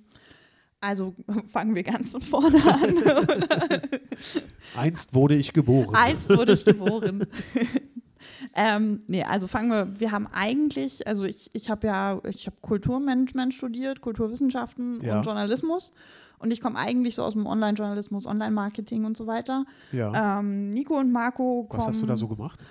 [0.80, 1.14] Also
[1.52, 3.44] fangen wir ganz von vorne an.
[4.76, 5.94] Einst wurde ich geboren.
[5.94, 7.26] Einst wurde ich geboren.
[8.54, 12.56] ähm, nee, also fangen wir, wir haben eigentlich, also ich, ich habe ja, ich habe
[12.60, 15.18] Kulturmanagement studiert, Kulturwissenschaften Ja.
[15.18, 15.92] und Journalismus.
[16.42, 19.64] Und ich komme eigentlich so aus dem Online-Journalismus, Online-Marketing und so weiter.
[19.92, 20.40] ja.
[20.40, 22.64] Ähm, Nico und Marco kommen was hast du da so gemacht?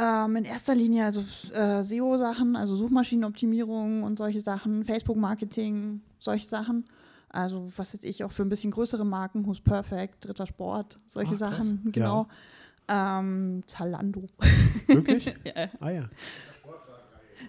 [0.00, 6.84] ähm, in erster Linie also äh, SEO-Sachen, also Suchmaschinenoptimierung und solche Sachen, Facebook-Marketing, solche Sachen.
[7.30, 11.34] Also was weiß ich, auch für ein bisschen größere Marken, Who's Perfect, Dritter Sport, solche
[11.34, 11.38] Ach.
[11.38, 11.90] Sachen, Ja.
[11.92, 12.26] genau.
[12.90, 14.26] Ähm, Zalando.
[14.86, 15.34] Wirklich?
[15.44, 15.68] Ja.
[15.80, 16.04] Ah ja.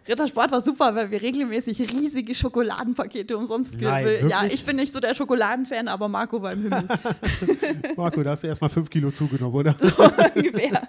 [0.07, 4.99] Rittersport war super, weil wir regelmäßig riesige Schokoladenpakete umsonst Nein, Ja, ich bin nicht so
[4.99, 6.83] der Schokoladenfan, aber Marco war im Himmel.
[7.95, 9.75] Marco, da hast du erstmal fünf Kilo zugenommen, oder?
[10.35, 10.87] ungefähr.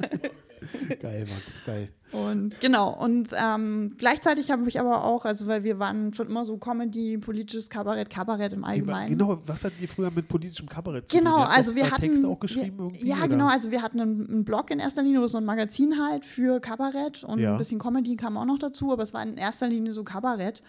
[1.01, 1.43] Geil, Mann.
[1.67, 1.89] Geil.
[2.13, 6.45] Und genau, und ähm, gleichzeitig habe ich aber auch, also weil wir waren schon immer
[6.45, 9.11] so Comedy, politisches Kabarett, Kabarett im Allgemeinen.
[9.17, 11.45] Genau, was hat ihr früher mit politischem Kabarett zu Genau, tun?
[11.45, 13.07] Habt also wir hatten Texte auch geschrieben wir, irgendwie?
[13.07, 13.29] Ja, oder?
[13.29, 16.59] genau, also wir hatten einen, einen Blog in erster Linie so ein Magazin halt für
[16.61, 17.53] Kabarett und Ja.
[17.53, 20.63] ein bisschen Comedy kam auch noch dazu, aber es war in erster Linie so Kabarett.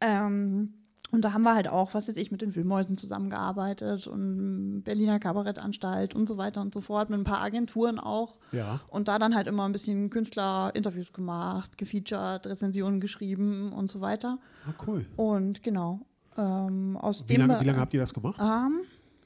[0.00, 0.74] Ähm,
[1.12, 5.18] und da haben wir halt auch, was weiß ich, mit den Wühlmäusen zusammengearbeitet und Berliner
[5.20, 8.36] Kabarettanstalt und so weiter und so fort, mit ein paar Agenturen auch.
[8.52, 8.80] Ja.
[8.88, 14.38] Und da dann halt immer ein bisschen Künstler-Interviews gemacht, gefeatured, Rezensionen geschrieben und so weiter.
[14.66, 15.06] Ah, cool.
[15.16, 16.00] Und genau.
[16.36, 18.40] Ähm, aus Wie dem lange, wie lange habt ihr das gemacht?
[18.40, 18.80] ähm,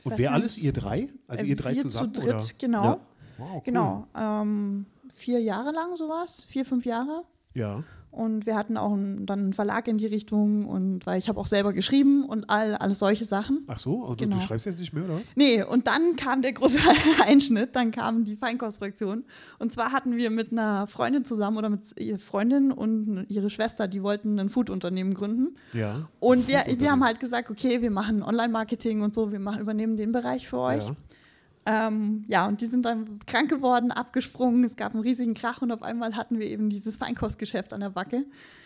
[0.05, 0.59] Und wer alles?
[0.59, 1.09] Ihr drei?
[1.27, 2.15] Also äh, ihr drei wir zusammen?
[2.15, 2.45] Zu dritt, oder?
[2.59, 2.85] genau.
[2.85, 3.01] Ja.
[3.39, 3.63] Wow, cool.
[3.65, 4.07] Genau.
[4.15, 7.25] Ähm, vier Jahre lang sowas, vier, fünf Jahre.
[7.55, 7.83] Ja.
[8.11, 11.39] Und wir hatten auch einen, dann einen Verlag in die Richtung und weil ich habe
[11.39, 13.63] auch selber geschrieben und all, alles solche Sachen.
[13.69, 14.35] Ach so, und Genau.
[14.37, 15.23] du schreibst jetzt nicht mehr, oder was?
[15.37, 16.79] Nee, und dann kam der große
[17.25, 19.25] Einschnitt, dann kam die Feinkostfraktion.
[19.61, 23.87] Und zwar hatten wir mit einer Freundin zusammen oder mit ihrer Freundin und ihre Schwester,
[23.87, 25.55] die wollten ein Food-Unternehmen gründen.
[25.73, 26.09] Ja.
[26.19, 29.97] Und wir, wir haben halt gesagt, okay, wir machen Online-Marketing und so, wir machen, übernehmen
[29.97, 30.85] den Bereich für euch.
[30.85, 30.97] Ja.
[31.73, 34.65] Ähm, ja, und die sind dann krank geworden, abgesprungen.
[34.65, 37.91] Es gab einen riesigen Krach und auf einmal hatten wir eben dieses Feinkostgeschäft an der
[37.91, 38.25] Backe.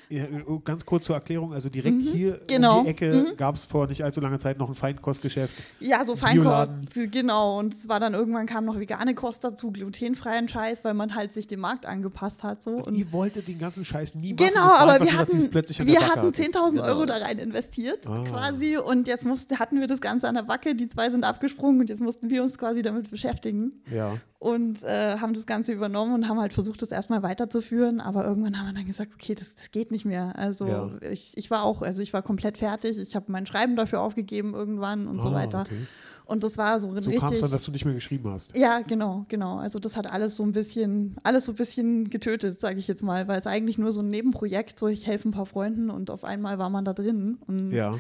[0.08, 2.78] Ja, oh, ganz kurz zur Erklärung, also direkt Mhm, hier genau.
[2.78, 5.54] um die Ecke gab es vor nicht allzu langer Zeit noch ein Feinkostgeschäft.
[5.80, 6.86] Ja, so Bioladen.
[6.88, 7.58] Feinkost, genau.
[7.58, 11.32] Und es war dann irgendwann kam noch vegane Kost dazu, glutenfreien Scheiß, weil man halt
[11.32, 12.62] sich dem Markt angepasst hat.
[12.62, 12.70] So.
[12.72, 14.48] Und Ihr wolltet den ganzen Scheiß nie machen.
[14.52, 16.32] Genau, aber wir nur, dass sie es hatten, plötzlich an wir hatten hatten.
[16.34, 16.82] 10.000 Genau.
[16.84, 18.24] Euro da rein investiert Ah.
[18.28, 21.80] quasi und jetzt musste, hatten wir das Ganze an der Backe, die zwei sind abgesprungen
[21.80, 24.16] und jetzt mussten wir uns quasi damit beschäftigen Ja.
[24.38, 28.58] und äh, haben das Ganze übernommen und haben halt versucht, das erstmal weiterzuführen, aber irgendwann
[28.58, 30.38] haben wir dann gesagt, okay, das, das geht nicht mehr.
[30.38, 30.90] Also Ja.
[31.10, 34.52] ich, ich war auch, also ich war komplett fertig, ich habe mein Schreiben dafür aufgegeben
[34.52, 35.60] irgendwann und so Ah, weiter.
[35.62, 35.78] okay.
[36.26, 37.32] Und das war so, So kam richtig.
[37.34, 38.56] es dann, dass du nicht mehr geschrieben hast.
[38.56, 39.58] Ja, genau, genau.
[39.58, 43.02] Also das hat alles so ein bisschen, alles so ein bisschen getötet, sage ich jetzt
[43.02, 46.10] mal, weil es eigentlich nur so ein Nebenprojekt, so ich helfe ein paar Freunden und
[46.10, 47.36] auf einmal war man da drin.
[47.46, 47.98] Und Ja.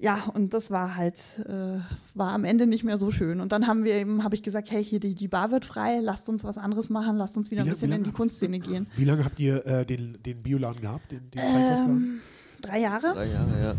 [0.00, 1.78] Ja, und das war halt, äh,
[2.14, 3.40] war am Ende nicht mehr so schön.
[3.40, 6.00] Und dann haben wir eben, habe ich gesagt, hey, hier die, die Bar wird frei,
[6.00, 8.58] lasst uns was anderes machen, lasst uns wieder Wie ein lang- bisschen in die Kunstszene
[8.58, 8.86] gehen.
[8.96, 11.40] Wie lange habt ihr äh, den, den Bioladen gehabt, den, den?
[11.44, 12.20] Ähm,
[12.62, 13.12] drei Jahre?
[13.14, 13.74] Drei Jahre, ja.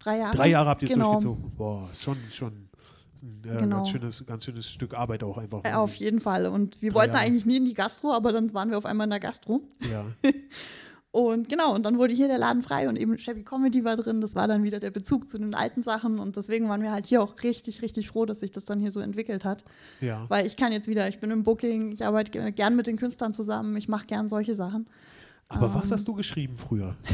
[0.00, 0.36] Drei Jahre.
[0.36, 1.12] Drei Jahre habt ihr es genau.
[1.12, 1.52] durchgezogen.
[1.56, 2.52] Boah, ist schon, schon
[3.22, 3.76] ein äh, Genau.
[3.76, 5.60] ganz, schönes, ganz schönes Stück Arbeit auch einfach.
[5.64, 6.46] Äh, Auf jeden Fall.
[6.46, 7.26] Und wir Drei wollten Jahre.
[7.26, 9.62] eigentlich nie in die Gastro, aber dann waren wir auf einmal in der Gastro.
[9.90, 10.04] Ja.
[11.14, 14.20] Und genau, und dann wurde hier der Laden frei und eben Chevy Comedy war drin.
[14.20, 16.18] Das war dann wieder der Bezug zu den alten Sachen.
[16.18, 18.90] Und deswegen waren wir halt hier auch richtig, richtig froh, dass sich das dann hier
[18.90, 19.62] so entwickelt hat.
[20.00, 20.24] ja.
[20.28, 22.96] Weil ich kann jetzt wieder, ich bin im Booking, ich arbeite ge- gern mit den
[22.96, 24.88] Künstlern zusammen, ich mache gern solche Sachen.
[25.48, 26.96] Aber was hast du geschrieben früher?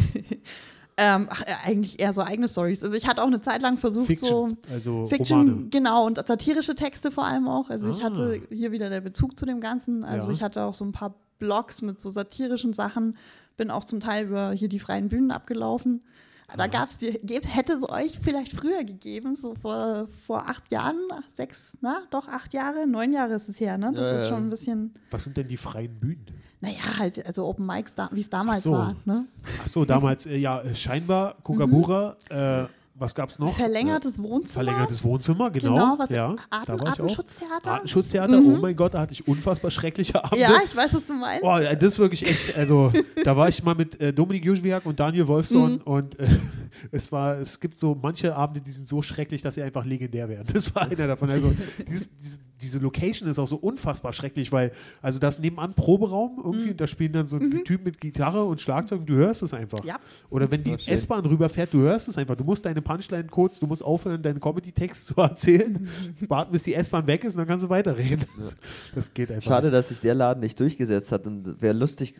[1.02, 2.84] Ähm, ach, äh, eigentlich eher so eigene Stories.
[2.84, 5.68] Also ich hatte auch eine Zeit lang versucht, so Fiction, also Fiction, Romane.
[5.70, 7.70] genau, und satirische Texte vor allem auch.
[7.70, 8.10] Also ich Ah.
[8.10, 10.04] hatte hier wieder der Bezug zu dem Ganzen.
[10.04, 10.32] Also Ja.
[10.32, 13.16] ich hatte auch so ein paar Blogs mit so satirischen Sachen,
[13.60, 16.02] bin auch zum Teil über hier die freien Bühnen abgelaufen.
[16.56, 17.12] Da gab es die,
[17.46, 20.96] hätte es euch vielleicht früher gegeben, so vor, vor acht Jahren,
[21.32, 23.92] sechs, na, doch acht Jahre, neun Jahre ist es her, ne?
[23.94, 26.26] Das Ja, ist schon ein bisschen, Was sind denn die freien Bühnen?
[26.60, 28.72] naja, halt, also Open Mics, wie es damals so.
[28.72, 29.26] war, ne?
[29.62, 32.64] Ach so, damals, äh, ja, äh, scheinbar, Kugabura, äh,
[33.00, 33.54] was gab's noch?
[33.54, 34.52] Verlängertes Wohnzimmer.
[34.52, 35.72] Verlängertes Wohnzimmer, genau.
[35.74, 36.88] Genau, was ja, Atem, da war ich auch.
[37.04, 37.70] Artenschutztheater.
[37.72, 40.38] Artenschutztheater, oh mein Gott, da hatte ich unfassbar schreckliche Abende.
[40.42, 41.42] Ja, ich weiß, was du meinst.
[41.42, 42.92] Boah, das ist wirklich echt, also
[43.24, 45.80] da war ich mal mit äh, Dominik Juschwiak und Daniel Wolfson Mhm.
[45.84, 46.26] und äh,
[46.92, 50.28] es war, es gibt so manche Abende, die sind so schrecklich, dass sie einfach legendär
[50.28, 50.48] werden.
[50.52, 51.30] Das war einer davon.
[51.30, 51.52] Also
[51.88, 56.64] dieses, diese, diese Location ist auch so unfassbar schrecklich, weil, also das nebenan Proberaum irgendwie
[56.66, 56.70] Mhm.
[56.72, 59.54] und da spielen dann so ein Typ mit Gitarre und Schlagzeug und du hörst es
[59.54, 59.82] einfach.
[59.84, 59.98] Ja.
[60.28, 60.76] Oder wenn die Oh.
[60.86, 62.36] S-Bahn rüberfährt, du hörst es einfach.
[62.36, 65.88] Du musst deine Punchline kurz, du musst aufhören, deinen Comedy-Text zu erzählen,
[66.28, 68.26] warten, bis die S-Bahn weg ist und dann kannst du weiterreden.
[68.94, 69.74] Das geht einfach Schade, nicht.
[69.78, 71.26] dass sich der Laden nicht durchgesetzt hat.
[71.26, 72.14] Und wäre lustig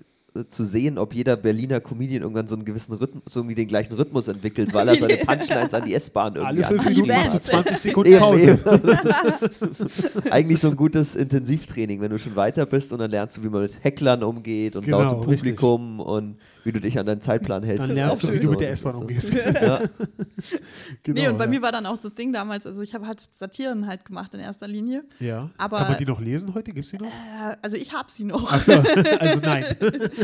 [0.49, 3.95] zu sehen, ob jeder Berliner Comedian irgendwann so einen gewissen Rhythmus, so irgendwie den gleichen
[3.95, 7.41] Rhythmus entwickelt, weil er seine Punchlines an die S-Bahn irgendwie Alle fünf Minuten machst du
[7.41, 8.59] 20 Sekunden Pause.
[10.31, 13.49] Eigentlich so ein gutes Intensivtraining, wenn du schon weiter bist und dann lernst du, wie
[13.49, 17.63] man mit Hecklern umgeht und Genau, lautem Publikum und wie du dich an deinen Zeitplan
[17.63, 17.83] hältst.
[17.85, 19.35] Dann und lernst du, wie du So, mit der S-Bahn umgehst.
[19.61, 19.81] Ja.
[21.03, 21.51] Genau, nee, und bei ja.
[21.51, 24.41] mir war dann auch das Ding damals, also ich habe halt Satiren halt gemacht in
[24.41, 25.05] erster Linie.
[25.19, 25.51] Ja.
[25.59, 26.73] aber- Kann man die noch lesen heute?
[26.73, 27.07] Gibt es die noch?
[27.09, 28.53] Äh, also ich habe sie noch.
[28.53, 28.73] Achso,
[29.19, 29.65] also nein.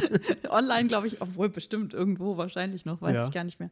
[0.51, 3.27] Online, glaube ich, obwohl bestimmt irgendwo wahrscheinlich noch, weiß Ja.
[3.29, 3.71] ich gar nicht mehr.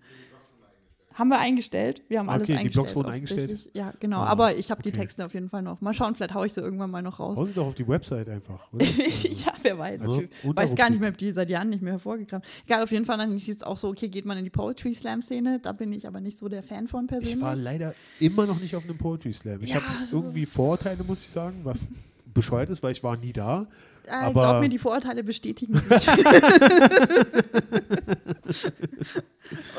[1.16, 2.02] Haben wir eingestellt?
[2.08, 2.74] Wir haben alles Okay, die eingestellt.
[2.86, 3.68] Blogs wurden eingestellt?
[3.72, 4.22] Ja, genau.
[4.22, 4.98] Ah, Aber ich habe die okay.
[5.02, 5.80] Texte auf jeden Fall noch.
[5.80, 7.38] Mal schauen, vielleicht haue ich sie irgendwann mal noch raus.
[7.38, 8.84] Hau sie doch auf die Website einfach, oder?
[9.22, 10.00] ja, wer weiß.
[10.00, 12.44] Also, ich weiß gar die- nicht mehr, ob die seit Jahren nicht mehr hervorgekramt.
[12.66, 14.92] Egal, auf jeden Fall, dann hieß es auch so, okay, geht man in die Poetry
[14.92, 15.60] Slam Szene.
[15.62, 17.36] Da bin ich aber nicht so der Fan von persönlich.
[17.36, 19.62] Ich war leider immer noch nicht auf einem Poetry Slam.
[19.62, 21.86] Ich Ja, habe irgendwie ist- Vorurteile, muss ich sagen, was
[22.34, 23.66] bescheuert ist, weil ich war nie da.
[24.06, 25.84] Äh, aber- glaub mir, die Vorurteile bestätigen sich.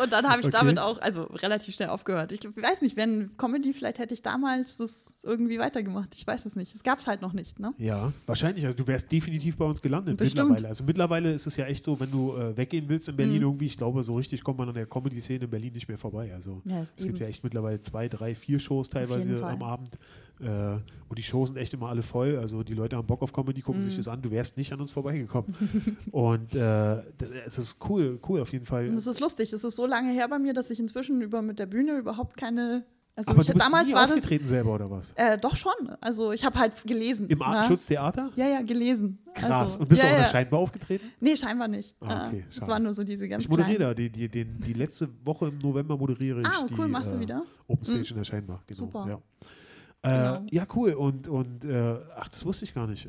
[0.02, 0.58] Und dann habe ich Okay.
[0.58, 2.32] damit auch, also relativ schnell aufgehört.
[2.32, 6.13] Ich weiß nicht, wenn Comedy, vielleicht hätte ich damals das irgendwie weitergemacht.
[6.15, 6.74] Ich weiß es nicht.
[6.76, 7.74] Es gab es halt noch nicht, ne?
[7.78, 8.65] Ja, wahrscheinlich.
[8.65, 10.50] Also du wärst definitiv bei uns gelandet Bestimmt.
[10.50, 10.68] mittlerweile.
[10.70, 13.41] Also mittlerweile ist es ja echt so, wenn du äh, weggehen willst in Berlin Mhm.
[13.41, 16.32] irgendwie, ich glaube, so richtig kommt man an der Comedy-Szene in Berlin nicht mehr vorbei.
[16.34, 19.98] Also Ja, es gibt ja echt mittlerweile zwei, drei, vier Shows teilweise am Abend.
[20.39, 20.76] Äh,
[21.08, 22.38] und die Shows sind echt immer alle voll.
[22.38, 23.86] Also die Leute haben Bock auf Comedy, gucken Mhm.
[23.86, 24.21] sich das an.
[24.21, 25.56] Du wärst nicht an uns vorbeigekommen.
[26.12, 26.58] und äh,
[27.17, 28.86] das, es ist cool, cool auf jeden Fall.
[28.86, 29.54] Es ist lustig.
[29.54, 32.36] Es ist so lange her bei mir, dass ich inzwischen über mit der Bühne überhaupt
[32.38, 32.84] keine.
[33.17, 34.17] Also Aber ich, du bist damals nie war das.
[34.17, 35.13] aufgetreten selber oder was?
[35.15, 35.71] Äh, doch schon.
[36.02, 37.30] Also ich habe halt gelesen.
[37.30, 37.45] Im ne?
[37.45, 38.30] Artenschutztheater?
[38.36, 39.19] Ja, ja, gelesen.
[39.34, 39.52] Krass.
[39.52, 40.26] Also, und bist ja, du auch ja.
[40.28, 41.06] scheinbar aufgetreten?
[41.21, 41.95] Nee, scheinbar nicht.
[42.02, 43.93] Ah, okay, Äh, das waren nur so diese ganz Ich moderiere da.
[43.93, 47.15] Die, die, den, die letzte Woche im November moderiere ich Ah, die cool, machst du
[47.15, 47.43] äh, wieder?
[47.67, 48.63] Open Stage in der Scheinbach.
[48.67, 49.06] Genau, Super.
[49.08, 49.21] Ja.
[50.06, 50.41] Äh, Genau.
[50.52, 50.94] ja, cool.
[50.94, 53.08] Und, und äh, ach, das wusste ich gar nicht.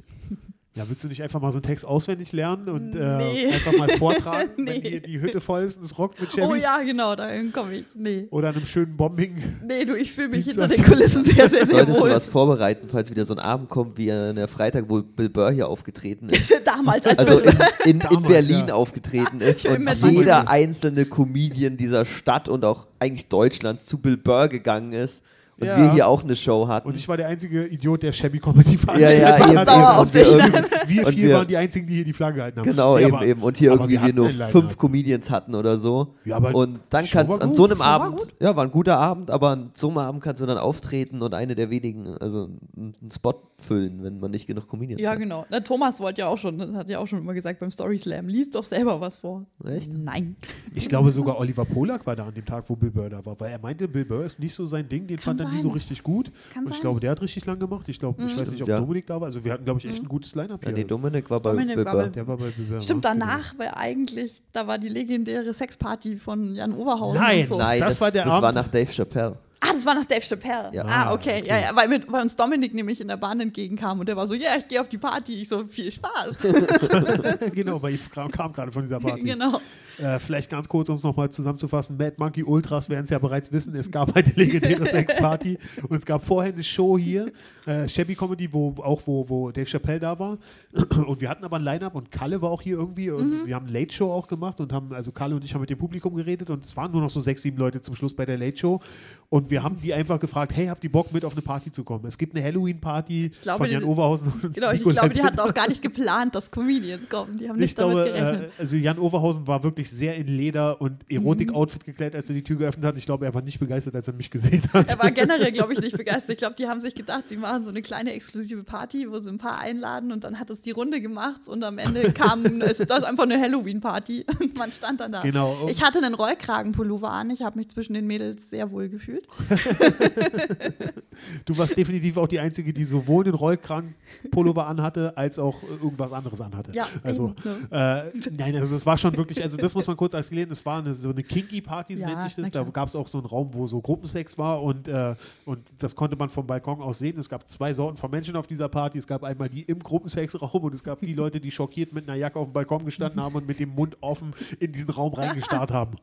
[0.74, 3.46] Ja, willst du nicht einfach mal so einen Text auswendig lernen und äh, Nee.
[3.50, 5.00] einfach mal vortragen, wenn Nee.
[5.00, 6.46] die, die Hütte voll ist und es rockt mit Chevy?
[6.46, 7.86] Oh ja, genau, dahin komme ich.
[7.94, 8.26] Nee.
[8.30, 9.42] Oder einem schönen Bombing.
[9.66, 10.62] Nee, du, ich fühle mich Pizza.
[10.68, 12.10] hinter den Kulissen sehr, sehr, sehr Solltest du wohl.
[12.10, 15.50] was vorbereiten, falls wieder so ein Abend kommt, wie an der Freitag, wo Bill Burr
[15.50, 16.52] hier aufgetreten ist.
[16.66, 18.74] Damals, als Also wir in, in, in Damals, Berlin ja.
[18.74, 24.48] aufgetreten ist und jeder einzelne Comedian dieser Stadt und auch eigentlich Deutschlands zu Bill Burr
[24.48, 25.22] gegangen ist
[25.58, 25.76] und Ja.
[25.78, 26.88] wir hier auch eine Show hatten.
[26.88, 29.68] Und ich war der einzige Idiot, der Shabby Comedy ja, veranstaltet ja, eben, hat.
[29.68, 32.36] sauer auf dich, irgendwie- Wir Und vier wir- waren die einzigen, die hier die Flagge
[32.36, 32.68] gehalten haben.
[32.70, 33.42] Genau, Ja, eben, aber- eben.
[33.42, 36.14] Und hier irgendwie wir nur fünf Comedians hatten oder so.
[36.24, 38.34] Ja, aber und dann kannst war an so einem Abend, gut.
[38.40, 41.34] ja, war ein guter Abend, aber an so einem Abend kannst du dann auftreten und
[41.34, 45.18] eine der wenigen, also einen Spot füllen, wenn man nicht genug Comedians Ja, hat.
[45.18, 45.46] genau.
[45.50, 48.28] Na, Thomas wollte ja auch schon, hat ja auch schon immer gesagt beim Story Slam,
[48.28, 49.46] lies doch selber was vor.
[49.64, 49.92] Echt?
[49.96, 50.36] Nein.
[50.74, 53.38] Ich glaube sogar Oliver Polak war da an dem Tag, wo Bill Burr da war,
[53.40, 55.52] weil er meinte, Bill Burr ist nicht so sein Ding, den Kann fand er nie
[55.54, 55.62] sein.
[55.62, 56.30] so richtig gut.
[56.52, 56.82] Kann und ich sein.
[56.82, 57.88] glaube, der hat richtig lang gemacht.
[57.88, 58.78] Ich glaube, ich weiß nicht, ob ja.
[58.78, 59.26] Dominik da war.
[59.26, 60.75] Also wir hatten, glaube ich, echt ein gutes Line-Up Ja, hier.
[60.76, 62.80] Nee, Dominik war bei Dominik Bill war bei- der war bei Bill Burr.
[62.80, 63.26] Stimmt, war, genau.
[63.26, 67.58] danach, weil eigentlich, da war die legendäre Sexparty von Jan Oberhausen Nein, und so.
[67.58, 69.36] Nein, Das das, war der das war nach Dave Chappelle.
[69.60, 70.70] Ah, das war nach Dave Chappelle.
[70.72, 70.84] Ja.
[70.84, 71.40] Ah, okay.
[71.40, 71.48] okay.
[71.48, 74.26] Ja, ja, weil, mit, weil uns Dominik nämlich in der Bahn entgegenkam und der war
[74.26, 75.40] so, ja, ich gehe auf die Party.
[75.40, 76.36] Ich so, viel Spaß.
[77.52, 79.22] genau, weil ich kam, kam gerade von dieser Party.
[79.22, 79.60] genau.
[79.98, 81.96] Äh, vielleicht ganz kurz, um es nochmal zusammenzufassen.
[81.96, 83.74] Mad Monkey Ultras werden es ja bereits wissen.
[83.74, 87.32] Es gab eine legendäre Sexparty und es gab vorher eine Show hier,
[87.66, 90.38] äh, Shabby Comedy, wo auch wo, wo Dave Chappelle da war.
[91.06, 93.68] Und wir hatten aber ein Line-Up und Kalle war auch hier irgendwie und wir haben
[93.68, 96.50] Late Show auch gemacht und haben, also Kalle und ich haben mit dem Publikum geredet
[96.50, 98.80] und es waren nur noch so sechs, sieben Leute zum Schluss bei der Late Show.
[99.28, 101.84] Und wir haben die einfach gefragt, hey, habt ihr Bock mit auf eine Party zu
[101.84, 102.04] kommen?
[102.06, 105.54] Es gibt eine Halloween-Party von Jan Overhausen und Genau, ich Nikolai glaube, die hatten auch
[105.54, 107.38] gar nicht geplant, dass Comedians kommen.
[107.38, 108.44] Die haben Ich nicht damit glaube, gerechnet.
[108.44, 112.42] äh, also Jan Overhausen war wirklich sehr in Leder und Erotik-Outfit gekleidet, als er die
[112.42, 112.96] Tür geöffnet hat.
[112.96, 114.88] Ich glaube, er war nicht begeistert, als er mich gesehen hat.
[114.88, 116.30] Er war generell, glaube ich, nicht begeistert.
[116.30, 119.30] Ich glaube, die haben sich gedacht, sie machen so eine kleine exklusive Party, wo sie
[119.30, 122.78] ein paar einladen und dann hat es die Runde gemacht und am Ende kam, es
[122.78, 125.22] das ist einfach eine Halloween-Party und man stand dann da.
[125.22, 125.66] Genau.
[125.68, 129.26] Ich hatte einen Rollkragenpullover an, ich habe mich zwischen den Mädels sehr wohl gefühlt.
[131.44, 136.12] Du warst definitiv auch die Einzige, die sowohl den Rollkragen-Pullover anhatte, als auch äh, irgendwas
[136.12, 136.72] anderes anhatte.
[136.72, 140.14] Ja, also, eben, äh, nein, also es war schon wirklich, also das muss man kurz
[140.14, 142.50] erklären, es war eine, so eine Kinky-Party, Ja, nennt sich das.
[142.50, 145.14] Da gab es auch so einen Raum, wo so Gruppensex war und, äh,
[145.44, 147.18] und das konnte man vom Balkon aus sehen.
[147.18, 148.98] Es gab zwei Sorten von Menschen auf dieser Party.
[148.98, 152.18] Es gab einmal die im Gruppensexraum und es gab die Leute, die schockiert mit einer
[152.18, 155.70] Jacke auf dem Balkon gestanden haben und mit dem Mund offen in diesen Raum reingestarrt
[155.70, 155.98] haben.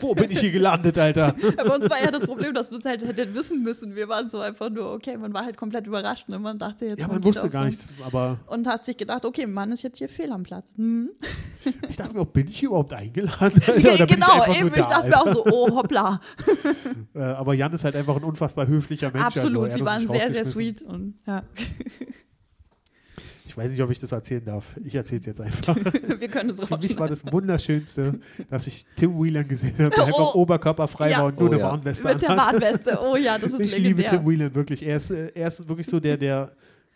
[0.00, 1.34] Wo bin ich hier gelandet, Alter?
[1.56, 3.94] Aber uns war ja das Problem, dass wir es halt hätten wissen müssen.
[3.96, 6.28] Wir waren so einfach nur, okay, man war halt komplett überrascht.
[6.28, 6.38] Ne?
[6.38, 9.24] Man dachte jetzt, Ja, man geht wusste gar so- nichts, aber Und hat sich gedacht,
[9.24, 10.68] okay, Mann ist jetzt hier fehl am Platz.
[10.76, 11.10] Hm?
[11.88, 13.60] ich dachte mir auch, bin ich hier überhaupt eingeladen?
[13.66, 14.68] Alter, oder genau, ich eben.
[14.68, 15.30] nur Ich da, dachte mir Alter?
[15.30, 16.20] auch so, oh, hoppla.
[17.14, 19.22] Äh, aber Jan ist halt einfach ein unfassbar höflicher Mensch.
[19.24, 20.80] Absolut, also sie waren sehr, sehr sweet.
[20.80, 21.42] Und, ja.
[23.52, 24.64] Ich weiß nicht, ob ich das erzählen darf.
[24.82, 25.76] Ich erzähle es jetzt einfach.
[26.18, 30.04] Wir können es Für mich war das Wunderschönste, dass ich Tim Whelan gesehen habe, der
[30.06, 30.40] einfach Oh.
[30.40, 31.18] oberkörperfrei Ja.
[31.18, 31.68] war und nur Oh eine ja.
[31.68, 32.28] Warnweste Mit der.
[32.30, 32.98] Warnweste.
[33.02, 34.10] Oh ja, das ist Ich liebe legendär.
[34.20, 34.82] Tim Whelan wirklich.
[34.86, 36.52] Er ist, äh, er ist wirklich so der, der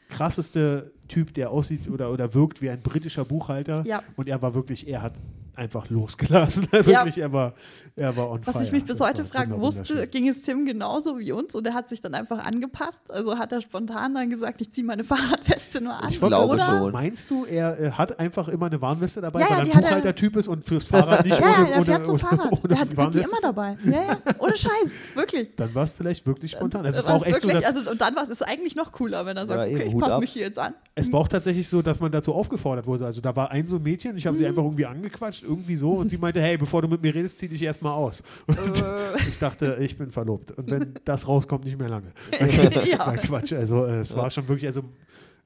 [0.08, 3.84] krasseste Typ, der aussieht oder, oder wirkt wie ein britischer Buchhalter.
[3.86, 4.02] Ja.
[4.16, 5.12] Und er war wirklich, er hat
[5.56, 6.66] einfach losgelassen.
[6.70, 7.54] wirklich, er war,
[7.96, 8.64] er war on Was fire.
[8.64, 10.10] ich mich bis Das heute war frage, wunder- wusste, wunderschön.
[10.10, 13.02] ging es Tim genauso wie uns und er hat sich dann einfach angepasst?
[13.10, 16.08] Also hat er spontan dann gesagt, ich ziehe meine Fahrradweste nur an?
[16.10, 16.66] Ich glaube oder?
[16.66, 16.92] schon.
[16.92, 19.70] Meinst du, er äh, hat einfach immer eine Warnweste dabei, Ja, ja, weil er ein
[19.70, 22.18] er- Buchhalter-Typ ist und fürs Fahrrad nicht Ja, ja, ohne, der ohne, fährt so ohne,
[22.20, 22.52] Fahrrad.
[22.52, 23.76] ohne der hat, hat die immer dabei.
[23.84, 25.56] Ja, ja, ohne Scheiß, wirklich.
[25.56, 26.84] Dann war es vielleicht wirklich spontan.
[26.86, 28.76] Also es Das war auch echt so, wirklich, dass also, und dann war es eigentlich
[28.76, 30.74] noch cooler, wenn er sagt, Ja, okay, ich passe mich hier jetzt an.
[30.94, 33.04] Es war auch tatsächlich so, dass man dazu aufgefordert wurde.
[33.06, 34.38] Also da war ein so ein Mädchen, ich habe Mhm.
[34.38, 37.38] sie einfach irgendwie angequatscht, irgendwie so, und sie meinte, hey, bevor du mit mir redest,
[37.38, 38.22] zieh dich erstmal aus.
[38.46, 39.28] Und Äh.
[39.28, 40.50] ich dachte, ich bin verlobt.
[40.52, 42.08] Und wenn das rauskommt, nicht mehr lange.
[42.90, 42.98] ja.
[43.06, 43.52] Nein, Quatsch.
[43.52, 44.82] Also äh, es war schon wirklich, also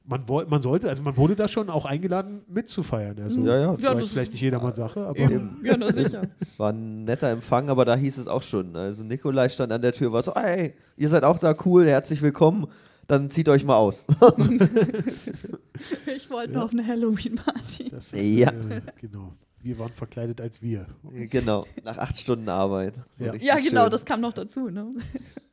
[0.07, 3.17] man, woll, man sollte, also man wurde da schon auch eingeladen, mitzufeiern.
[3.23, 3.61] Also Ja, ja.
[3.61, 5.61] Ja, vielleicht, das- vielleicht nicht jedermanns Sache, aber Eben.
[5.63, 6.23] Ja, nur sicher.
[6.57, 8.75] War ein netter Empfang, aber da hieß es auch schon.
[8.75, 12.21] Also Nikolai stand an der Tür, war so, ey, ihr seid auch da, cool, herzlich
[12.23, 12.67] willkommen.
[13.07, 14.07] Dann zieht euch mal aus.
[16.17, 17.91] Ich wollte noch auf eine Halloween-Party.
[17.91, 18.51] das ist, Ja.
[18.51, 19.33] äh, genau.
[19.63, 20.87] Wir waren verkleidet als wir.
[21.13, 22.95] genau, nach acht Stunden Arbeit.
[23.11, 23.35] So Ja.
[23.35, 23.91] Ja, genau, schön.
[23.91, 24.71] das kam noch dazu.
[24.71, 24.95] Ne?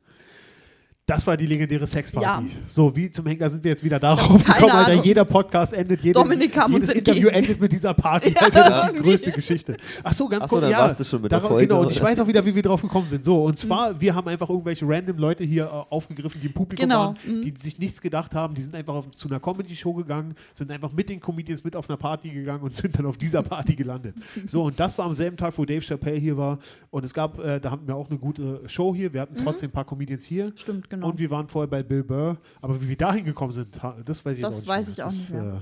[1.08, 2.26] Das war die legendäre Sexparty.
[2.26, 2.42] Ja.
[2.66, 5.02] So, wie zum Henker sind wir jetzt wieder darauf Keine gekommen, Alter.
[5.04, 7.44] Jeder Podcast endet, jede, Dominik kam jedes Interview entgegen.
[7.46, 8.28] endet mit dieser Party.
[8.38, 9.76] Ja, Alter, das ist die größte Geschichte.
[10.04, 10.78] Ach so, ganz Ach so, kurz, ja.
[10.80, 12.62] warst du schon mit der Darauf- Folge, Genau, und ich weiß auch wieder, wie wir
[12.62, 13.24] drauf gekommen sind.
[13.24, 13.56] So, und Mhm.
[13.56, 17.16] zwar, wir haben einfach irgendwelche random Leute hier äh, aufgegriffen, die im Publikum Genau, waren,
[17.26, 17.40] mhm.
[17.40, 18.54] die sich nichts gedacht haben.
[18.54, 21.88] Die sind einfach auf, zu einer Comedy-Show gegangen, sind einfach mit den Comedians mit auf
[21.88, 24.14] einer Party gegangen und sind dann auf dieser Party gelandet.
[24.44, 26.58] So, und das war am selben Tag, wo Dave Chappelle hier war.
[26.90, 29.14] Und es gab, äh, da hatten wir auch eine gute Show hier.
[29.14, 30.46] Wir hatten trotzdem ein paar Comedians hier.
[30.48, 30.52] Mhm.
[30.56, 30.97] Stimmt, genau.
[31.04, 32.36] Und wir waren vorher bei Bill Burr.
[32.60, 34.92] Aber wie wir da hingekommen sind, das weiß ich Das auch nicht weiß mehr.
[34.94, 35.42] ich auch nicht mehr.
[35.42, 35.60] äh,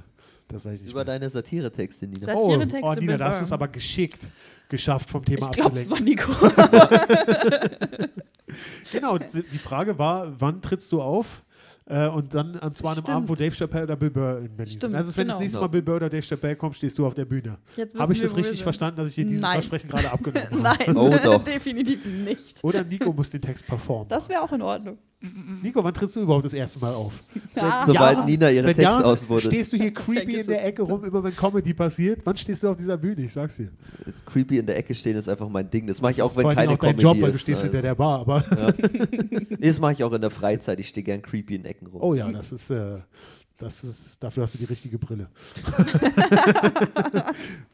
[0.49, 0.91] Das weiß ich nicht.
[0.91, 1.05] Über mehr.
[1.05, 2.35] deine Satire-Texte, Nina.
[2.35, 3.61] Oh, Satiretexte oh, Nina, mit da hast du es Burn.
[3.61, 4.29] aber geschickt
[4.69, 6.29] geschafft, vom Thema Ich glaube, es abzulenken.
[6.35, 8.07] war Nico.
[8.93, 11.43] Genau, die Frage war, wann trittst du auf?
[11.89, 13.17] Äh, und dann, und zwar an einem.
[13.17, 14.79] Abend, wo Dave Chappelle oder Bill Burr in Berlin sind.
[14.81, 15.39] Stimmt, Also, wenn das genau.
[15.41, 17.59] nächste Mal Bill Burr oder Dave Chappelle kommt, stehst du auf der Bühne.
[17.99, 18.63] Habe ich das richtig sind.
[18.65, 19.53] verstanden, dass ich dir dieses Nein.
[19.55, 20.85] Versprechen gerade abgenommen habe?
[20.85, 22.63] Nein, Oh, definitiv nicht.
[22.65, 24.09] Oder Nico muss den Text performen.
[24.09, 24.99] Das wäre auch in Ordnung.
[25.63, 27.15] Nico, wann trittst du überhaupt das erste Mal auf?
[27.55, 27.85] Ja.
[27.87, 29.53] Sobald Jahren- Nina ihre Texte Jahren auswurzelt.
[29.53, 30.65] stehst du hier creepy in der.
[30.67, 32.21] Ecke rum, immer wenn Comedy passiert.
[32.25, 33.23] Wann stehst du auf dieser Bühne?
[33.23, 33.71] Ich sag's dir.
[34.05, 35.87] Das Creepy in der Ecke stehen ist einfach mein Ding.
[35.87, 37.41] Das mache ich Das auch, ist wenn keine auch Comedy Job, weil du ist.
[37.43, 37.73] stehst also.
[37.73, 38.21] hinter der Bar.
[38.21, 38.45] Aber
[39.59, 40.79] Nee, das mache ich auch in der Freizeit.
[40.81, 42.03] Ich stehe gern creepy in Ecken rum.
[42.03, 42.99] oh ja, das ist, äh,
[43.59, 45.29] das ist, dafür hast du die richtige Brille.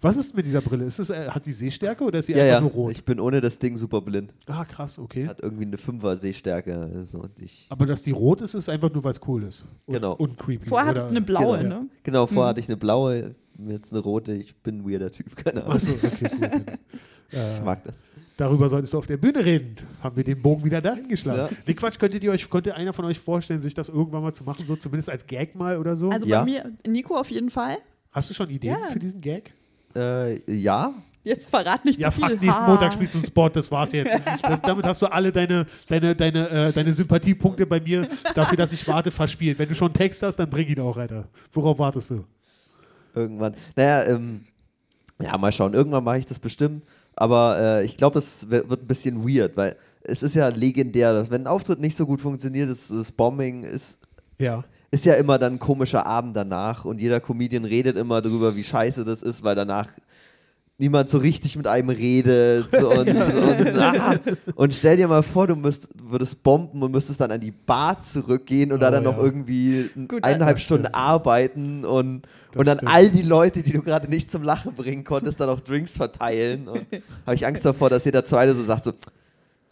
[0.00, 0.84] Was ist mit dieser Brille?
[0.84, 2.60] Ist es, äh, hat die Sehstärke oder ist sie ja, einfach ja.
[2.60, 2.92] nur rot?
[2.92, 4.32] Ich bin ohne das Ding super blind.
[4.46, 5.26] ah, krass, okay.
[5.26, 6.90] Hat irgendwie eine Fünfer Sehstärke.
[6.94, 9.64] Also, und ich, Aber dass die rot ist, ist einfach nur, weil es cool ist.
[9.86, 10.14] Und, Genau.
[10.14, 10.68] Und creepy.
[10.68, 11.88] Vorher hattest du eine blaue, genau, ne?
[12.02, 12.48] genau, vorher Mhm.
[12.50, 13.34] hatte ich eine blaue,
[13.66, 14.32] jetzt eine rote.
[14.34, 15.74] Ich bin ein weirder Typ, keine Ahnung.
[15.76, 16.78] Achso, okay, gut.
[17.32, 18.02] Äh, Ich mag das.
[18.36, 19.76] darüber solltest du auf der Bühne reden.
[20.02, 21.48] Haben wir den Bogen wieder dahin geschlagen.
[21.54, 21.58] Ja.
[21.66, 24.44] Nee, Quatsch, könntet ihr euch, konnte einer von euch vorstellen, sich das irgendwann mal zu
[24.44, 26.10] machen, so zumindest als Gag mal oder so?
[26.10, 26.40] Also Ja.
[26.40, 27.78] bei mir, Nico auf jeden Fall.
[28.10, 28.88] Hast du schon Ideen Ja.
[28.90, 29.52] für diesen Gag?
[29.96, 30.92] Äh, ja,
[31.24, 32.30] Jetzt verrat nicht Ja, zu viel.
[32.30, 32.66] fuck, nächsten Ha.
[32.68, 34.12] Montag spielst du einen Spot, das war's jetzt.
[34.42, 38.72] Das, damit hast du alle deine, deine, deine, äh, deine Sympathiepunkte bei mir dafür, dass
[38.72, 39.56] ich warte, verspielt.
[39.56, 41.28] Wenn du schon einen Text hast, dann bring ihn auch, Alter.
[41.52, 42.24] Worauf wartest du?
[43.14, 43.54] irgendwann.
[43.76, 44.40] Naja, ähm,
[45.22, 45.74] ja, mal schauen.
[45.74, 46.82] Irgendwann mache ich das bestimmt.
[47.16, 51.12] Aber äh, ich glaube, das wi- wird ein bisschen weird, weil es ist ja legendär,
[51.12, 53.98] dass wenn ein Auftritt nicht so gut funktioniert, das, das Bombing ist,
[54.38, 54.64] Ja.
[54.90, 58.64] ist ja immer dann ein komischer Abend danach und jeder Comedian redet immer darüber, wie
[58.64, 59.88] scheiße das ist, weil danach
[60.82, 64.16] niemand so richtig mit einem redet so und, und, ah.
[64.56, 68.00] und stell dir mal vor, du müsst, würdest bomben und müsstest dann an die Bar
[68.00, 69.12] zurückgehen und da Oh, dann ja.
[69.12, 70.96] noch irgendwie Gut, eineinhalb Stunden stimmt.
[70.96, 72.92] arbeiten und, Das und dann stimmt.
[72.92, 76.66] all die Leute, die du gerade nicht zum Lachen bringen konntest, dann auch Drinks verteilen
[76.66, 76.84] und
[77.26, 78.92] habe ich Angst davor, dass jeder Zweite so sagt so,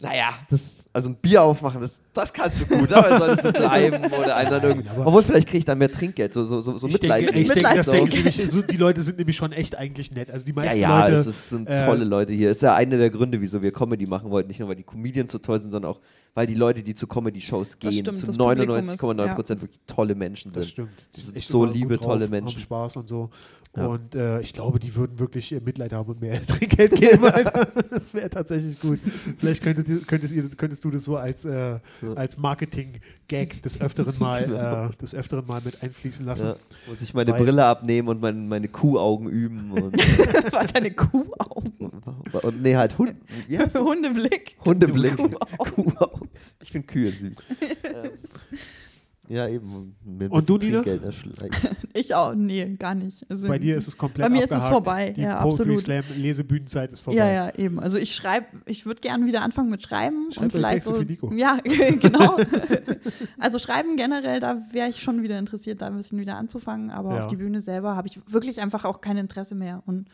[0.01, 4.03] naja, das, also ein Bier aufmachen, das, das kannst du gut, aber solltest du bleiben
[4.19, 4.89] oder einen dann irgendwie.
[4.89, 7.27] aber- Obwohl, vielleicht kriege ich dann mehr Trinkgeld, so, so, so, so Ich Mitleid.
[7.27, 7.85] denke, ich denke, Mitleid.
[7.85, 7.91] so.
[7.91, 10.31] denke ich so, die Leute sind nämlich schon echt eigentlich nett.
[10.31, 11.15] Also die Ja, meisten ja, Leute.
[11.17, 12.49] es ist, sind äh, tolle Leute hier.
[12.49, 14.47] Ist ja einer der Gründe, wieso wir Comedy machen wollten.
[14.47, 15.99] Nicht nur, weil die Comedians so toll sind, sondern auch,
[16.33, 19.79] weil die Leute, die zu Comedy-Shows gehen, stimmt, zu das Publikum ist, 99,9 Prozent wirklich
[19.87, 20.71] tolle Menschen Das sind.
[20.71, 20.89] stimmt.
[21.15, 22.55] Die Das sind so liebe, gut tolle drauf, Menschen.
[22.55, 23.29] Haben Spaß und so.
[23.75, 23.85] Ja.
[23.87, 27.23] Und äh, ich glaube, die würden wirklich Mitleid haben und mehr Trinkgeld geben.
[27.89, 28.99] Das wäre tatsächlich gut.
[29.37, 31.79] Vielleicht könntet ihr, könntest, ihr, könntest du das so als, äh,
[32.15, 34.85] als Marketing-Gag des Öfteren mal, Genau.
[34.87, 36.47] äh, des Öfteren mal mit einfließen lassen.
[36.47, 36.55] Ja,
[36.87, 39.71] muss ich meine Weil- Brille abnehmen und mein, meine Kuhaugen üben.
[39.71, 39.93] Und,
[40.51, 41.71] War deine Kuhaugen.
[42.43, 43.13] und nee, halt Hund,
[43.49, 43.75] das?
[43.75, 44.55] Hundeblick.
[44.65, 45.15] Hundeblick.
[45.15, 45.37] Kuhaugen.
[45.75, 46.20] Kuhaugen.
[46.61, 47.37] Ich finde Kühe süß.
[47.83, 48.09] ähm,
[49.27, 49.95] ja, eben.
[50.29, 50.83] Und du, Nina?
[51.93, 53.25] Ich auch, nee, gar nicht.
[53.29, 54.73] Also, Bei dir ist es komplett Bei mir ist es abgehakt.
[54.73, 55.79] vorbei, Die ja, Poetry absolut.
[55.79, 57.17] Slam Lesebühnenzeit ist vorbei.
[57.19, 57.79] Ja, ja, eben.
[57.79, 60.31] Also ich schreibe, ich würde gerne wieder anfangen mit Schreiben.
[60.31, 61.31] Schreib und vielleicht Texte so, für Nico.
[61.33, 61.57] Ja,
[61.99, 62.37] genau.
[63.39, 66.89] also Schreiben generell, da wäre ich schon wieder interessiert, da ein bisschen wieder anzufangen.
[66.89, 67.23] Aber Ja.
[67.25, 69.83] auf die Bühne selber habe ich wirklich einfach auch kein Interesse mehr.
[69.85, 70.07] Und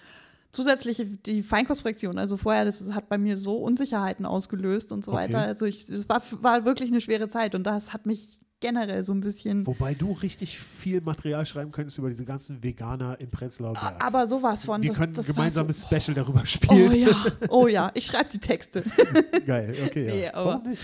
[0.52, 5.22] zusätzlich die Feinkostprojektion, also vorher, das hat bei mir so Unsicherheiten ausgelöst und so Okay.
[5.24, 5.40] weiter.
[5.40, 9.12] Also ich, es war, war wirklich eine schwere Zeit und das hat mich generell so
[9.14, 9.68] ein bisschen.
[9.68, 14.04] Wobei du richtig viel Material schreiben könntest über diese ganzen Veganer in Prenzlauer Berg.
[14.04, 14.82] Aber sowas von.
[14.82, 16.92] Wir das, können ein gemeinsames Special darüber So, spielen.
[16.92, 18.84] oh ja, oh ja, ich schreibe die Texte.
[19.46, 20.14] Geil, okay, ja.
[20.14, 20.82] Nee, Warum nicht?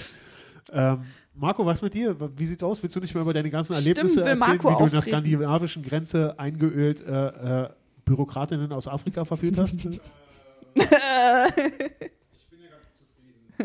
[0.72, 1.00] Ähm,
[1.36, 2.16] Marco, was mit dir?
[2.38, 2.82] Wie sieht's aus?
[2.84, 5.02] Willst du nicht mal über deine ganzen Stimmt, Erlebnisse will erzählen, wie du in der
[5.02, 7.70] skandinavischen Grenze eingeölt äh, äh,
[8.06, 9.84] Bürokratinnen aus Afrika verführt hast?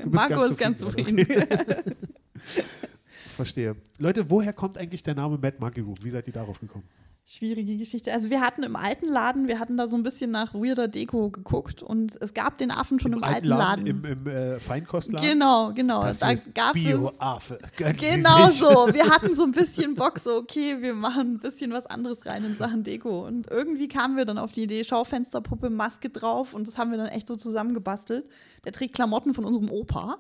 [0.03, 1.26] Du bist Marco ist ganz zufrieden.
[3.36, 3.76] Verstehe.
[3.99, 5.97] Leute, woher kommt eigentlich der Name Mad Monkey Room?
[6.03, 6.84] Wie seid ihr darauf gekommen?
[7.31, 8.11] Schwierige Geschichte.
[8.11, 11.29] Also wir hatten im alten Laden, wir hatten da so ein bisschen nach weirder Deko
[11.29, 13.87] geguckt und es gab den Affen schon im, alten Laden.
[13.87, 15.29] Im, im äh, Feinkostladen?
[15.29, 16.05] genau, genau.
[16.05, 17.59] Das da gab Bio-Affe.
[17.76, 18.89] Genau so.
[18.95, 22.43] Wir hatten so ein bisschen Bock, so, okay, wir machen ein bisschen was anderes rein
[22.47, 23.26] in Sachen Deko.
[23.26, 26.97] Und irgendwie kamen wir dann auf die Idee, Schaufensterpuppe, Maske drauf und das haben wir
[26.97, 28.24] dann echt so zusammengebastelt.
[28.64, 30.16] Der trägt Klamotten von unserem Opa.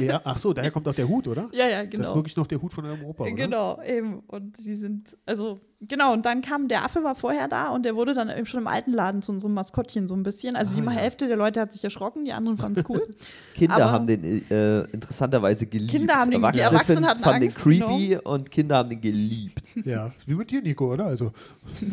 [0.00, 1.48] Ja, ach so, daher kommt auch der Hut, oder?
[1.52, 2.14] Ja, ja, Das ist genau.
[2.14, 3.32] wirklich noch der Hut von eurem Opa, oder?
[3.32, 4.20] Genau, eben.
[4.28, 7.94] Und sie sind, also, genau, und dann kam, der Affe war vorher da und der
[7.96, 10.56] wurde dann eben schon im alten Laden zu unserem Maskottchen so ein bisschen.
[10.56, 10.98] Also die Ah, ja.
[10.98, 13.02] Hälfte der Leute hat sich erschrocken, die anderen fanden es cool.
[13.54, 15.90] Kinder Aber- haben den äh, interessanterweise geliebt.
[15.90, 18.88] Kinder haben den- die Erwachsene Erwachsenen finden- hatten fanden den Angst, creepy und Kinder haben
[18.90, 19.60] den geliebt.
[19.84, 21.06] Ja, wie mit dir, Nico, oder?
[21.06, 21.32] Also,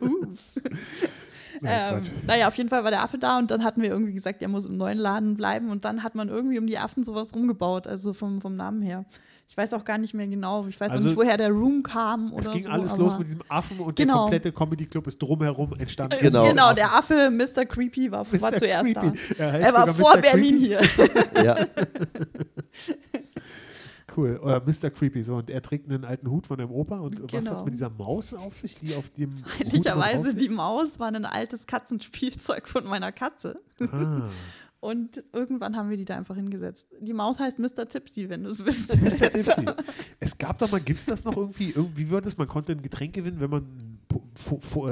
[0.00, 0.38] Nein,
[1.64, 4.42] Ähm, naja, auf jeden Fall war der Affe da und dann hatten wir irgendwie gesagt,
[4.42, 7.34] er muss im neuen Laden bleiben und dann hat man irgendwie um die Affen sowas
[7.34, 9.04] rumgebaut, also vom, vom Namen her.
[9.50, 11.82] Ich weiß auch gar nicht mehr genau, ich weiß Also, auch nicht, woher der Room
[11.82, 12.68] kam oder Es ging so.
[12.68, 14.20] alles los mit diesem Affen und der Genau.
[14.24, 16.18] komplette Comedy Club ist drumherum entstanden.
[16.20, 16.46] Genau.
[16.46, 17.64] Genau, der Affe Mr.
[17.64, 18.92] Creepy war, war zuerst Creepy.
[18.92, 19.44] da.
[19.44, 20.20] Er, heißt Er war sogar vor Mr.
[20.20, 20.66] Berlin Creepy.
[20.66, 21.44] hier.
[21.44, 21.56] Ja,
[24.18, 24.36] Cool.
[24.42, 24.90] Oder Mr.
[24.90, 25.22] Creepy.
[25.22, 26.98] So, und er trägt einen alten Hut von einem Opa.
[26.98, 27.50] Und was Genau.
[27.50, 29.44] hat es mit dieser Maus auf sich, die auf dem.
[29.60, 30.48] Ehrlicherweise, drauf die?
[30.48, 33.60] Maus war ein altes Katzenspielzeug von meiner Katze.
[33.80, 34.22] Ah.
[34.80, 36.86] Und irgendwann haben wir die da einfach hingesetzt.
[37.00, 37.88] Die Maus heißt Mr.
[37.88, 38.94] Tipsy, wenn du es wisst.
[39.00, 39.30] Mr.
[39.30, 39.66] Tipsy.
[40.20, 41.70] Es gab doch mal, gibt es das noch irgendwie?
[41.70, 43.66] Irgendwie wird es, man konnte ein Getränk gewinnen, wenn man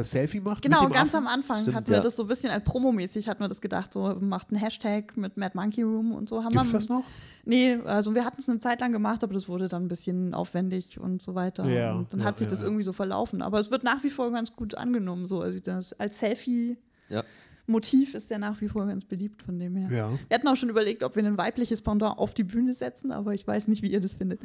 [0.02, 0.62] Selfie macht.
[0.62, 1.26] Genau, mit dem ganz Affen.
[1.26, 2.02] am Anfang Stimmt, hatten wir ja.
[2.02, 5.36] das so ein bisschen als promomäßig, hatten wir das gedacht, so macht einen Hashtag mit
[5.36, 6.42] Mad Monkey Room und so.
[6.42, 7.04] Haben Gibt es wir, das noch?
[7.44, 10.34] Nee, also wir hatten es eine Zeit lang gemacht, aber das wurde dann ein bisschen
[10.34, 11.64] aufwendig und so weiter.
[11.66, 13.40] Ja, und dann ja, hat sich ja, das irgendwie so verlaufen.
[13.40, 15.28] Aber es wird nach wie vor ganz gut angenommen.
[15.28, 15.40] So.
[15.40, 18.18] Also das als Selfie-Motiv ja.
[18.18, 19.96] ist der nach wie vor ganz beliebt von dem her.
[19.96, 20.10] Ja.
[20.28, 23.32] Wir hatten auch schon überlegt, ob wir ein weibliches Pendant auf die Bühne setzen, aber
[23.32, 24.40] ich weiß nicht, wie ihr das findet.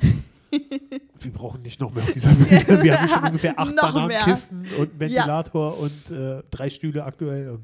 [1.19, 2.49] Wir brauchen nicht noch mehr auf dieser Bühne.
[2.83, 4.07] Wir haben schon ungefähr acht Noch mehr.
[4.19, 7.49] Bananenkisten und einen Ventilator und äh, drei Stühle aktuell.
[7.51, 7.63] Und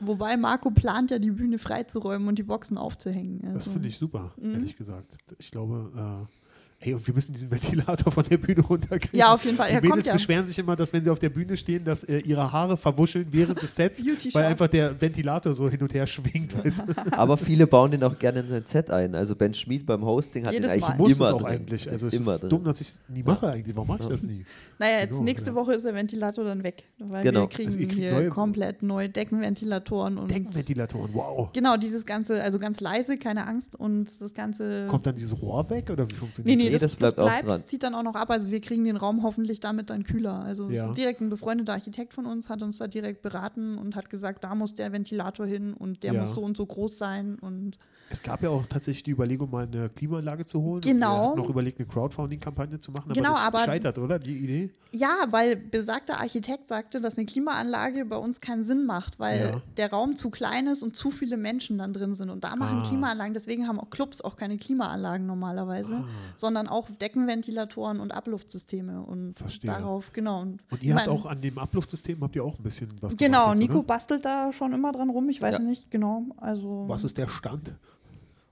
[0.00, 3.40] Wobei Marco plant ja, die Bühne freizuräumen und die Boxen aufzuhängen.
[3.44, 4.54] das Also, finde ich super, Mhm.
[4.54, 5.16] ehrlich gesagt.
[5.38, 6.41] Ich glaube, äh,
[6.82, 9.18] ey, und wir müssen diesen Ventilator von der Bühne runterkriegen.
[9.18, 9.68] Ja, auf jeden Fall.
[9.68, 10.12] Die Er kommt Mädels ja.
[10.14, 13.26] beschweren sich immer, dass wenn sie auf der Bühne stehen, dass äh, ihre Haare verwuscheln
[13.30, 14.04] während des Sets,
[14.34, 16.56] weil einfach der Ventilator so hin und her schwingt.
[16.64, 16.94] Weißt du?
[17.12, 19.14] aber viele bauen den auch gerne in sein Set ein.
[19.14, 20.92] Also Ben Schmid beim Hosting hat Jedes den eigentlich Mal.
[20.94, 21.46] Ich muss immer es auch drin.
[21.50, 21.90] eigentlich.
[21.90, 22.50] Also es immer ist drin.
[22.50, 23.74] dumm, dass ich es nie mache eigentlich.
[23.76, 24.44] Warum mache ich das nie?
[24.78, 25.54] Naja, jetzt Genau, nächste ja.
[25.54, 26.84] Woche ist der Ventilator dann weg.
[26.98, 27.42] Weil Genau.
[27.42, 31.50] wir kriegen Also hier neue- komplett neue Deckenventilatoren und Deckenventilatoren, wow.
[31.52, 34.86] genau dieses ganze, also ganz leise, keine Angst und das ganze.
[34.88, 37.16] Kommt dann dieses Rohr weg oder wie funktioniert Nee, nee, Nee, das, das das bleibt
[37.16, 37.60] bleibt, auch dran.
[37.60, 38.30] das zieht dann auch noch ab.
[38.30, 40.40] Also wir kriegen den Raum hoffentlich damit dann kühler.
[40.40, 40.88] Also es Ja.
[40.88, 44.44] ist direkt ein befreundeter Architekt von uns, hat uns da direkt beraten und hat gesagt,
[44.44, 46.20] da muss der Ventilator hin und der Ja.
[46.20, 47.78] muss so und so groß sein und
[48.12, 50.74] Es gab ja auch tatsächlich die Überlegung, mal eine Klimaanlage zu holen.
[50.76, 51.14] Und Genau.
[51.16, 54.18] Wir hatten noch überlegt, eine Crowdfunding-Kampagne zu machen, aber Genau, das aber- scheitert, oder?
[54.18, 54.70] Die Idee?
[54.94, 59.62] Ja, weil besagter Architekt sagte, dass eine Klimaanlage bei uns keinen Sinn macht, weil Ja.
[59.78, 62.28] der Raum zu klein ist und zu viele Menschen dann drin sind.
[62.28, 62.86] Und da machen Ah.
[62.86, 66.04] Klimaanlagen, deswegen haben auch Clubs auch keine Klimaanlagen normalerweise, Ah.
[66.36, 69.00] sondern auch Deckenventilatoren und Abluftsysteme.
[69.02, 69.70] Und Verstehe.
[69.70, 70.42] darauf, genau.
[70.42, 73.44] Und, Und ihr habt auch an dem Abluftsystem habt ihr auch ein bisschen was Genau,
[73.44, 73.58] gemacht.
[73.58, 73.86] jetzt, Nico oder?
[73.86, 75.58] bastelt da schon immer dran rum, ich weiß Ja.
[75.60, 76.24] nicht genau.
[76.36, 77.72] Also Was ist der Stand?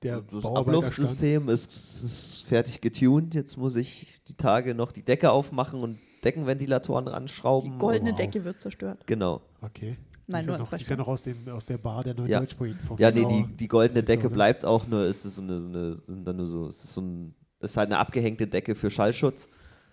[0.03, 0.45] Der Das?
[0.45, 1.71] Abluftsystem ist,
[2.03, 3.35] ist fertig getuned.
[3.35, 7.79] Jetzt muss ich die Tage noch die Decke aufmachen und Deckenventilatoren die ranschrauben.
[7.79, 8.17] goldene wow.
[8.19, 9.07] Decke wird zerstört.
[9.07, 9.43] Genau.
[9.61, 9.97] Okay.
[10.27, 11.79] Nein, die nur ist ja in noch, die ist ja noch aus, dem, aus der
[11.79, 12.39] Bar der neuen Ja.
[12.41, 15.43] Deutschpoeten vom Ja, nee, die, die goldene Decke so, bleibt auch nur, ist es so
[15.43, 18.47] eine, so eine sind dann nur so, es ist so ein, ist halt eine abgehängte
[18.47, 19.49] Decke für Schallschutz.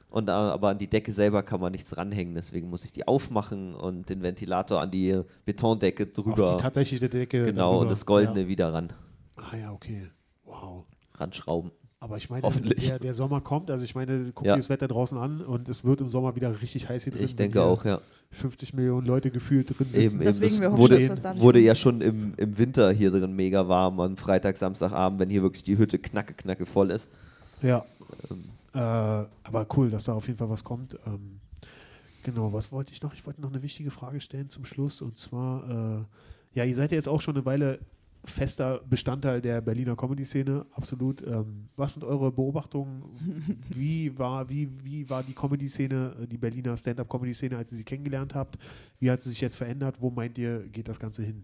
[0.09, 3.73] Und, aber an die Decke selber kann man nichts ranhängen, deswegen muss ich die aufmachen
[3.75, 6.55] und den Ventilator an die Betondecke Auf drüber.
[6.55, 7.43] die tatsächliche Decke.
[7.43, 7.79] genau, darüber.
[7.81, 8.47] und das Goldene Ja.
[8.47, 8.93] wieder ran,
[9.37, 10.07] Ah ja, okay.
[10.45, 10.85] Wow.
[11.15, 11.71] ranschrauben.
[11.99, 12.87] Aber ich meine, Hoffentlich.
[12.87, 14.53] der, der Sommer kommt, also ich meine, guck Ja.
[14.53, 17.23] dir das Wetter draußen an und es wird im Sommer wieder richtig heiß hier drin.
[17.25, 17.99] Ich denke auch, ja.
[18.31, 20.17] 50 Millionen Leute gefühlt drin sitzen.
[20.17, 20.25] Eben.
[20.25, 22.91] Deswegen, Es wir hoffen, wurde, dass wir es dadurch wurde ja schon im, im Winter
[22.91, 26.91] hier drin mega warm, am Freitag, Samstagabend, wenn hier wirklich die Hütte knacke, knacke voll
[26.91, 27.09] ist.
[27.63, 27.83] Ja.
[28.29, 28.43] Ähm.
[28.75, 30.99] Äh, aber cool, dass da auf jeden Fall was kommt.
[31.07, 31.39] Ähm,
[32.21, 33.15] genau, was wollte ich noch?
[33.15, 35.01] Ich wollte noch eine wichtige Frage stellen zum Schluss.
[35.01, 35.63] Und zwar,
[36.03, 36.05] äh,
[36.53, 37.79] ja, ihr seid ja jetzt auch schon eine Weile
[38.23, 41.21] fester Bestandteil der Berliner Comedy-Szene, absolut.
[41.25, 43.03] Ähm, was sind eure Beobachtungen?
[43.69, 48.35] Wie war, wie, wie war die Comedy-Szene, äh, die Berliner Stand-up-Comedy-Szene, als ihr sie kennengelernt
[48.35, 48.57] habt?
[48.99, 50.01] Wie hat sie sich jetzt verändert?
[50.01, 51.43] Wo meint ihr, geht das Ganze hin?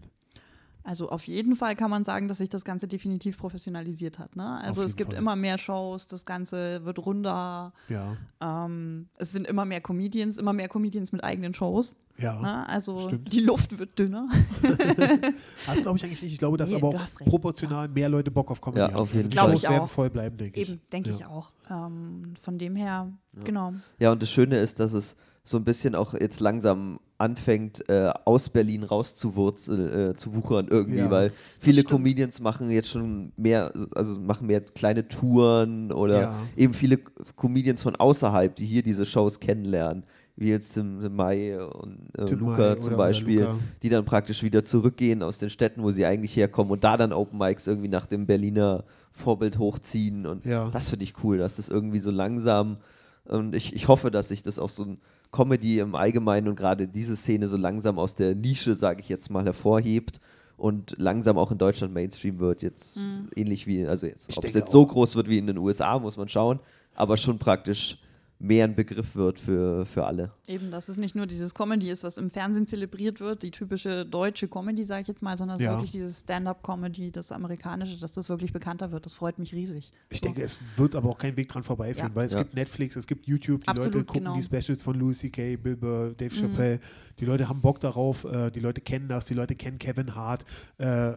[0.86, 4.36] Also auf jeden Fall kann man sagen, dass sich das Ganze definitiv professionalisiert hat.
[4.36, 4.46] Ne?
[4.46, 5.18] Also es gibt Fall.
[5.18, 7.72] immer mehr Shows, das Ganze wird runder.
[7.88, 11.96] Ja, Ähm, es sind immer mehr Comedians, immer mehr Comedians mit eigenen Shows.
[12.18, 12.40] Ja.
[12.40, 12.68] Ne?
[12.68, 13.32] Also stimmt.
[13.32, 14.28] die Luft wird dünner.
[15.66, 16.32] Das glaube ich eigentlich nicht.
[16.32, 18.96] Ich glaube, dass Nee, aber auch proportional mehr Leute Bock auf Comedy Ja, haben.
[18.96, 19.50] auf jeden also die Fall.
[19.52, 20.68] Shows werden voll bleiben, denke ich.
[20.68, 21.16] Eben, denke Ja.
[21.16, 21.50] ich auch.
[21.70, 23.10] Ähm, von dem her,
[23.44, 23.72] genau.
[23.98, 28.10] Ja, und das Schöne ist, dass es so ein bisschen auch jetzt langsam anfängt, äh,
[28.24, 31.90] aus Berlin rauszuwurzeln, äh, zu wuchern irgendwie, Ja, weil viele stimmt.
[31.90, 36.34] Comedians machen jetzt schon mehr, also machen mehr kleine Touren oder Ja.
[36.56, 36.98] eben viele
[37.36, 40.02] Comedians von außerhalb, die hier diese Shows kennenlernen,
[40.36, 43.56] wie jetzt Tim Mai und äh, Tim Mai Luca oder- zum Beispiel, Luca.
[43.82, 47.12] die dann praktisch wieder zurückgehen aus den Städten, wo sie eigentlich herkommen und da dann
[47.12, 50.70] Open Mics irgendwie nach dem Berliner Vorbild hochziehen und Ja.
[50.70, 52.78] das finde ich cool, dass das irgendwie so langsam
[53.26, 54.98] und ich, ich hoffe, dass sich das auch so ein
[55.30, 59.30] Comedy im Allgemeinen und gerade diese Szene so langsam aus der Nische, sage ich jetzt
[59.30, 60.20] mal, hervorhebt
[60.56, 62.62] und langsam auch in Deutschland Mainstream wird.
[62.62, 63.00] Jetzt
[63.34, 64.88] ähnlich wie, also jetzt, ob es jetzt so auch.
[64.88, 66.60] groß wird wie in den USA, muss man schauen,
[66.94, 67.98] aber schon praktisch
[68.38, 70.32] mehr ein Begriff wird für, für alle.
[70.46, 74.04] Eben, dass es nicht nur dieses Comedy ist, was im Fernsehen zelebriert wird, die typische
[74.04, 75.70] deutsche Comedy, sage ich jetzt mal, sondern es Ja.
[75.70, 79.06] ist wirklich dieses Stand-up-Comedy, das amerikanische, dass das wirklich bekannter wird.
[79.06, 79.92] Das freut mich riesig.
[80.10, 80.26] Ich So.
[80.26, 82.14] denke, es wird aber auch kein Weg dran vorbeiführen, Ja.
[82.16, 82.42] weil es Ja.
[82.42, 84.36] gibt Netflix, es gibt YouTube, die Absolut, Leute gucken genau.
[84.36, 86.38] die Specials von Louis C.K., Bill Burr, Dave Mhm.
[86.40, 86.80] Chappelle,
[87.20, 90.44] die Leute haben Bock darauf, äh, die Leute kennen das, die Leute kennen Kevin Hart,
[90.78, 91.12] äh,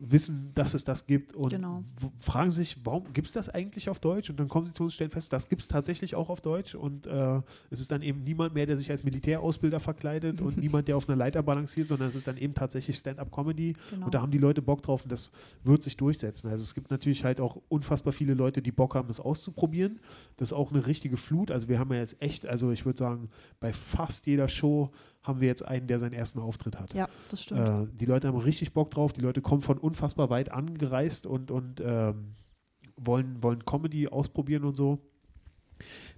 [0.00, 1.82] wissen, dass es das gibt und Genau.
[2.18, 4.30] fragen sich, warum gibt es das eigentlich auf Deutsch?
[4.30, 6.40] Und dann kommen sie zu uns und stellen fest, das gibt es tatsächlich auch auf
[6.40, 7.40] Deutsch und äh,
[7.70, 11.08] es ist dann eben niemand mehr, der sich als Militärausbilder verkleidet und niemand, der auf
[11.08, 14.06] einer Leiter balanciert, sondern es ist dann eben tatsächlich Stand-up-Comedy Genau.
[14.06, 15.32] und da haben die Leute Bock drauf und das
[15.64, 16.48] wird sich durchsetzen.
[16.48, 19.98] Also es gibt natürlich halt auch unfassbar viele Leute, die Bock haben, das auszuprobieren.
[20.36, 21.50] Das ist auch eine richtige Flut.
[21.50, 23.30] Also wir haben ja jetzt echt, also ich würde sagen,
[23.60, 24.90] bei fast jeder Show
[25.28, 26.92] haben wir jetzt einen, der seinen ersten Auftritt hat.
[26.94, 27.60] Ja, das stimmt.
[27.60, 29.12] Äh, die Leute haben richtig Bock drauf.
[29.12, 32.32] Die Leute kommen von unfassbar weit angereist und, und ähm,
[32.96, 34.98] wollen, wollen Comedy ausprobieren und so.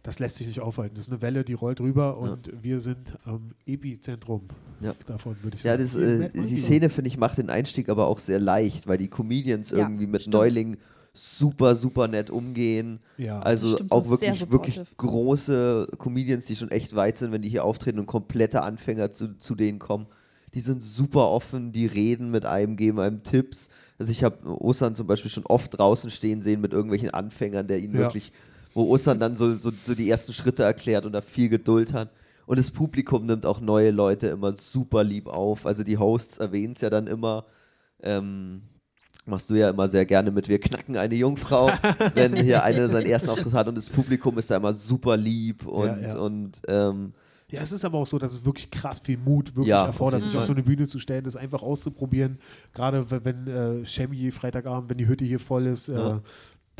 [0.02, 0.94] Das lässt sich nicht aufhalten.
[0.94, 4.48] Das ist eine Welle, die rollt rüber und wir sind am Epizentrum
[4.80, 4.94] Ja.
[5.06, 5.82] davon, würde ich Ja, sagen.
[5.82, 8.86] das, Hier in äh, die Szene, finde ich, macht den Einstieg aber auch sehr leicht,
[8.86, 10.34] weil die Comedians Ja, irgendwie mit stimmt.
[10.34, 10.78] Neulingen
[11.12, 13.00] super, super nett umgehen.
[13.18, 13.40] Ja.
[13.40, 17.64] Also Stimmt, auch wirklich, wirklich große Comedians, die schon echt weit sind, wenn die hier
[17.64, 20.06] auftreten und komplette Anfänger zu, zu denen kommen.
[20.54, 23.68] Die sind super offen, die reden mit einem, geben einem Tipps.
[23.98, 27.78] Also ich habe Osan zum Beispiel schon oft draußen stehen sehen mit irgendwelchen Anfängern, der
[27.78, 27.98] ihn Ja.
[28.00, 28.32] wirklich,
[28.74, 32.10] wo Osan dann so, so, so die ersten Schritte erklärt und da viel Geduld hat.
[32.46, 35.66] Und das Publikum nimmt auch neue Leute immer super lieb auf.
[35.66, 37.44] Also die Hosts erwähnen es ja dann immer.
[38.02, 38.62] Ähm,
[39.26, 41.70] machst du ja immer sehr gerne mit, wir knacken eine Jungfrau,
[42.14, 45.66] wenn hier eine seinen ersten Auftritt hat und das Publikum ist da immer super lieb
[45.66, 46.16] und, ja.
[46.18, 47.12] und ähm,
[47.50, 50.22] Ja, es ist aber auch so, dass es wirklich krass viel Mut wirklich Ja, erfordert,
[50.22, 52.38] auf sich auf so eine Bühne zu stellen, das einfach auszuprobieren.
[52.72, 56.20] Gerade wenn, wenn äh, Chemie Freitagabend, wenn die Hütte hier voll ist, Ja.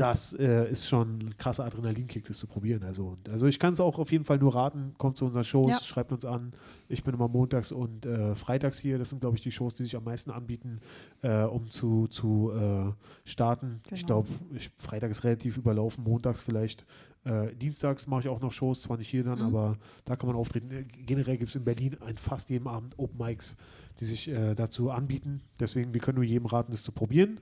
[0.00, 2.82] Das äh, ist schon ein krasser Adrenalinkick, das zu probieren.
[2.82, 5.44] Also, und, also ich kann es auch auf jeden Fall nur raten, kommt zu unseren
[5.44, 5.82] Shows, Ja.
[5.82, 6.52] schreibt uns an.
[6.88, 8.98] Ich bin immer montags und äh, freitags hier.
[8.98, 10.80] Das sind, glaube ich, die Shows, die sich am meisten anbieten,
[11.22, 12.92] äh, um zu, zu äh,
[13.28, 13.80] starten.
[13.92, 14.22] Ich Genau.
[14.24, 16.84] glaube, ich, Freitag ist relativ überlaufen, montags vielleicht.
[17.24, 19.44] Äh, dienstags mache ich auch noch Shows, zwar nicht hier dann, Mhm.
[19.46, 20.70] aber da kann man auftreten.
[20.70, 23.56] Äh, Generell gibt es in Berlin an fast jedem Abend Open Mics,
[24.00, 25.42] die sich äh, dazu anbieten.
[25.58, 27.40] Deswegen, wir können nur jedem raten, das zu probieren.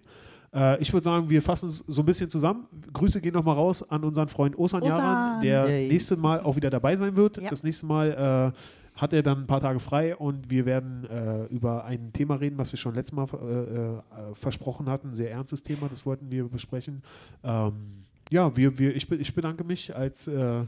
[0.52, 2.66] Äh, ich würde sagen, wir fassen es so ein bisschen zusammen.
[2.92, 4.98] Grüße gehen nochmal raus an unseren Freund Osan Osan.
[4.98, 5.88] Yaran, der Yay.
[5.88, 7.36] nächste Mal auch wieder dabei sein wird.
[7.36, 7.48] Ja.
[7.50, 11.44] Das nächste Mal äh, hat er dann ein paar Tage frei und wir werden äh,
[11.54, 15.10] über ein Thema reden, was wir schon letztes Mal äh, äh, versprochen hatten.
[15.10, 17.02] Ein sehr ernstes Thema, das wollten wir besprechen.
[17.44, 20.64] Ähm, ja, wir, wir, ich, ich bedanke mich als äh,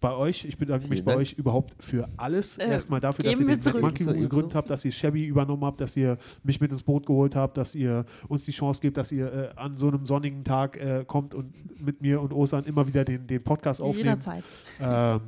[0.00, 0.44] bei euch.
[0.44, 1.22] Ich bedanke mich Vielen bei Dank.
[1.22, 2.58] euch überhaupt für alles.
[2.58, 3.82] Äh, Erstmal dafür, dass ihr geben wir den Mad zurück.
[3.82, 4.56] Monkey So, Room gegründet ebenso.
[4.58, 7.74] habt, dass ihr Shabby übernommen habt, dass ihr mich mit ins Boot geholt habt, dass
[7.74, 11.34] ihr uns die Chance gebt, dass ihr äh, an so einem sonnigen Tag äh, kommt
[11.34, 14.04] und mit mir und Osan immer wieder den, den Podcast aufnehmt.
[14.26, 14.44] Jederzeit.
[14.80, 15.20] Ähm,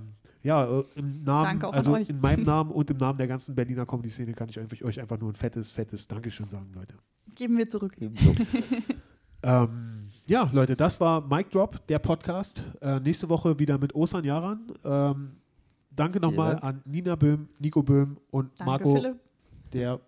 [0.42, 2.08] ja, äh, im Namen, also euch.
[2.10, 5.18] in meinem Namen und im Namen der ganzen Berliner Comedy-Szene kann ich euch, euch einfach
[5.18, 6.94] nur ein fettes, fettes Dankeschön sagen, Leute.
[7.34, 7.94] Geben wir zurück.
[7.98, 8.34] ebenso.
[9.42, 9.95] Ähm,
[10.28, 12.62] ja, Leute, das war Mic Drop, der Podcast.
[12.80, 14.72] Äh, nächste Woche wieder mit Osan Yaran.
[14.84, 15.36] Ähm,
[15.90, 16.64] danke nochmal Dank.
[16.64, 19.16] an Nina Böhm, Nico Böhm und Danke, Marco, Philipp.
[19.72, 20.00] der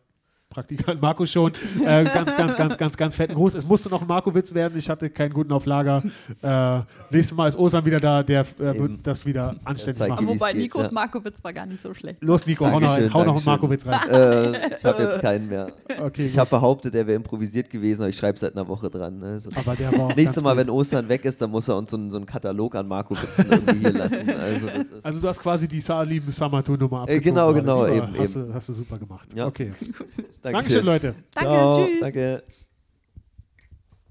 [0.58, 1.52] Praktikant Marco schon.
[1.84, 3.54] Äh, ganz, ganz, ganz, ganz, ganz fetten Gruß.
[3.54, 4.78] Es musste noch ein Marco-Witz werden.
[4.78, 6.02] Ich hatte keinen guten auf Lager.
[6.42, 6.80] Äh,
[7.10, 8.22] nächstes Mal ist Osan wieder da.
[8.22, 10.26] Der äh, wird das wieder anständig machen.
[10.26, 10.92] Wobei geht, Nikos ja.
[10.92, 12.22] Markowitz war gar nicht so schlecht.
[12.22, 13.44] Los, Nico, hau noch, hau noch einen.
[13.44, 14.08] Marco-Witz rein.
[14.10, 15.70] äh, ich habe jetzt keinen mehr.
[16.02, 19.18] Okay, Ich habe behauptet, er wäre improvisiert gewesen, aber ich schreibe seit einer Woche dran.
[19.18, 19.32] ne?
[19.32, 20.60] Also aber der war Nächstes Mal, gut.
[20.60, 23.14] wenn Ostern weg ist, dann muss er uns so einen, so einen Katalog an Marco
[23.14, 24.30] Witzen irgendwie hier lassen.
[24.30, 27.22] Also, das ist Also du hast quasi die Saarlieben Summer Tour Nummer Äh, abgezogen.
[27.24, 27.60] genau, gerade.
[27.60, 28.48] genau, war- eben, hast, eben.
[28.48, 29.28] Du, hast du super gemacht.
[29.34, 29.46] Ja.
[29.46, 29.72] Okay.
[30.42, 30.84] Dankeschön.
[30.84, 31.14] Dankeschön, Leute.
[31.34, 32.00] Danke, Ciao, tschüss.
[32.00, 32.42] Danke.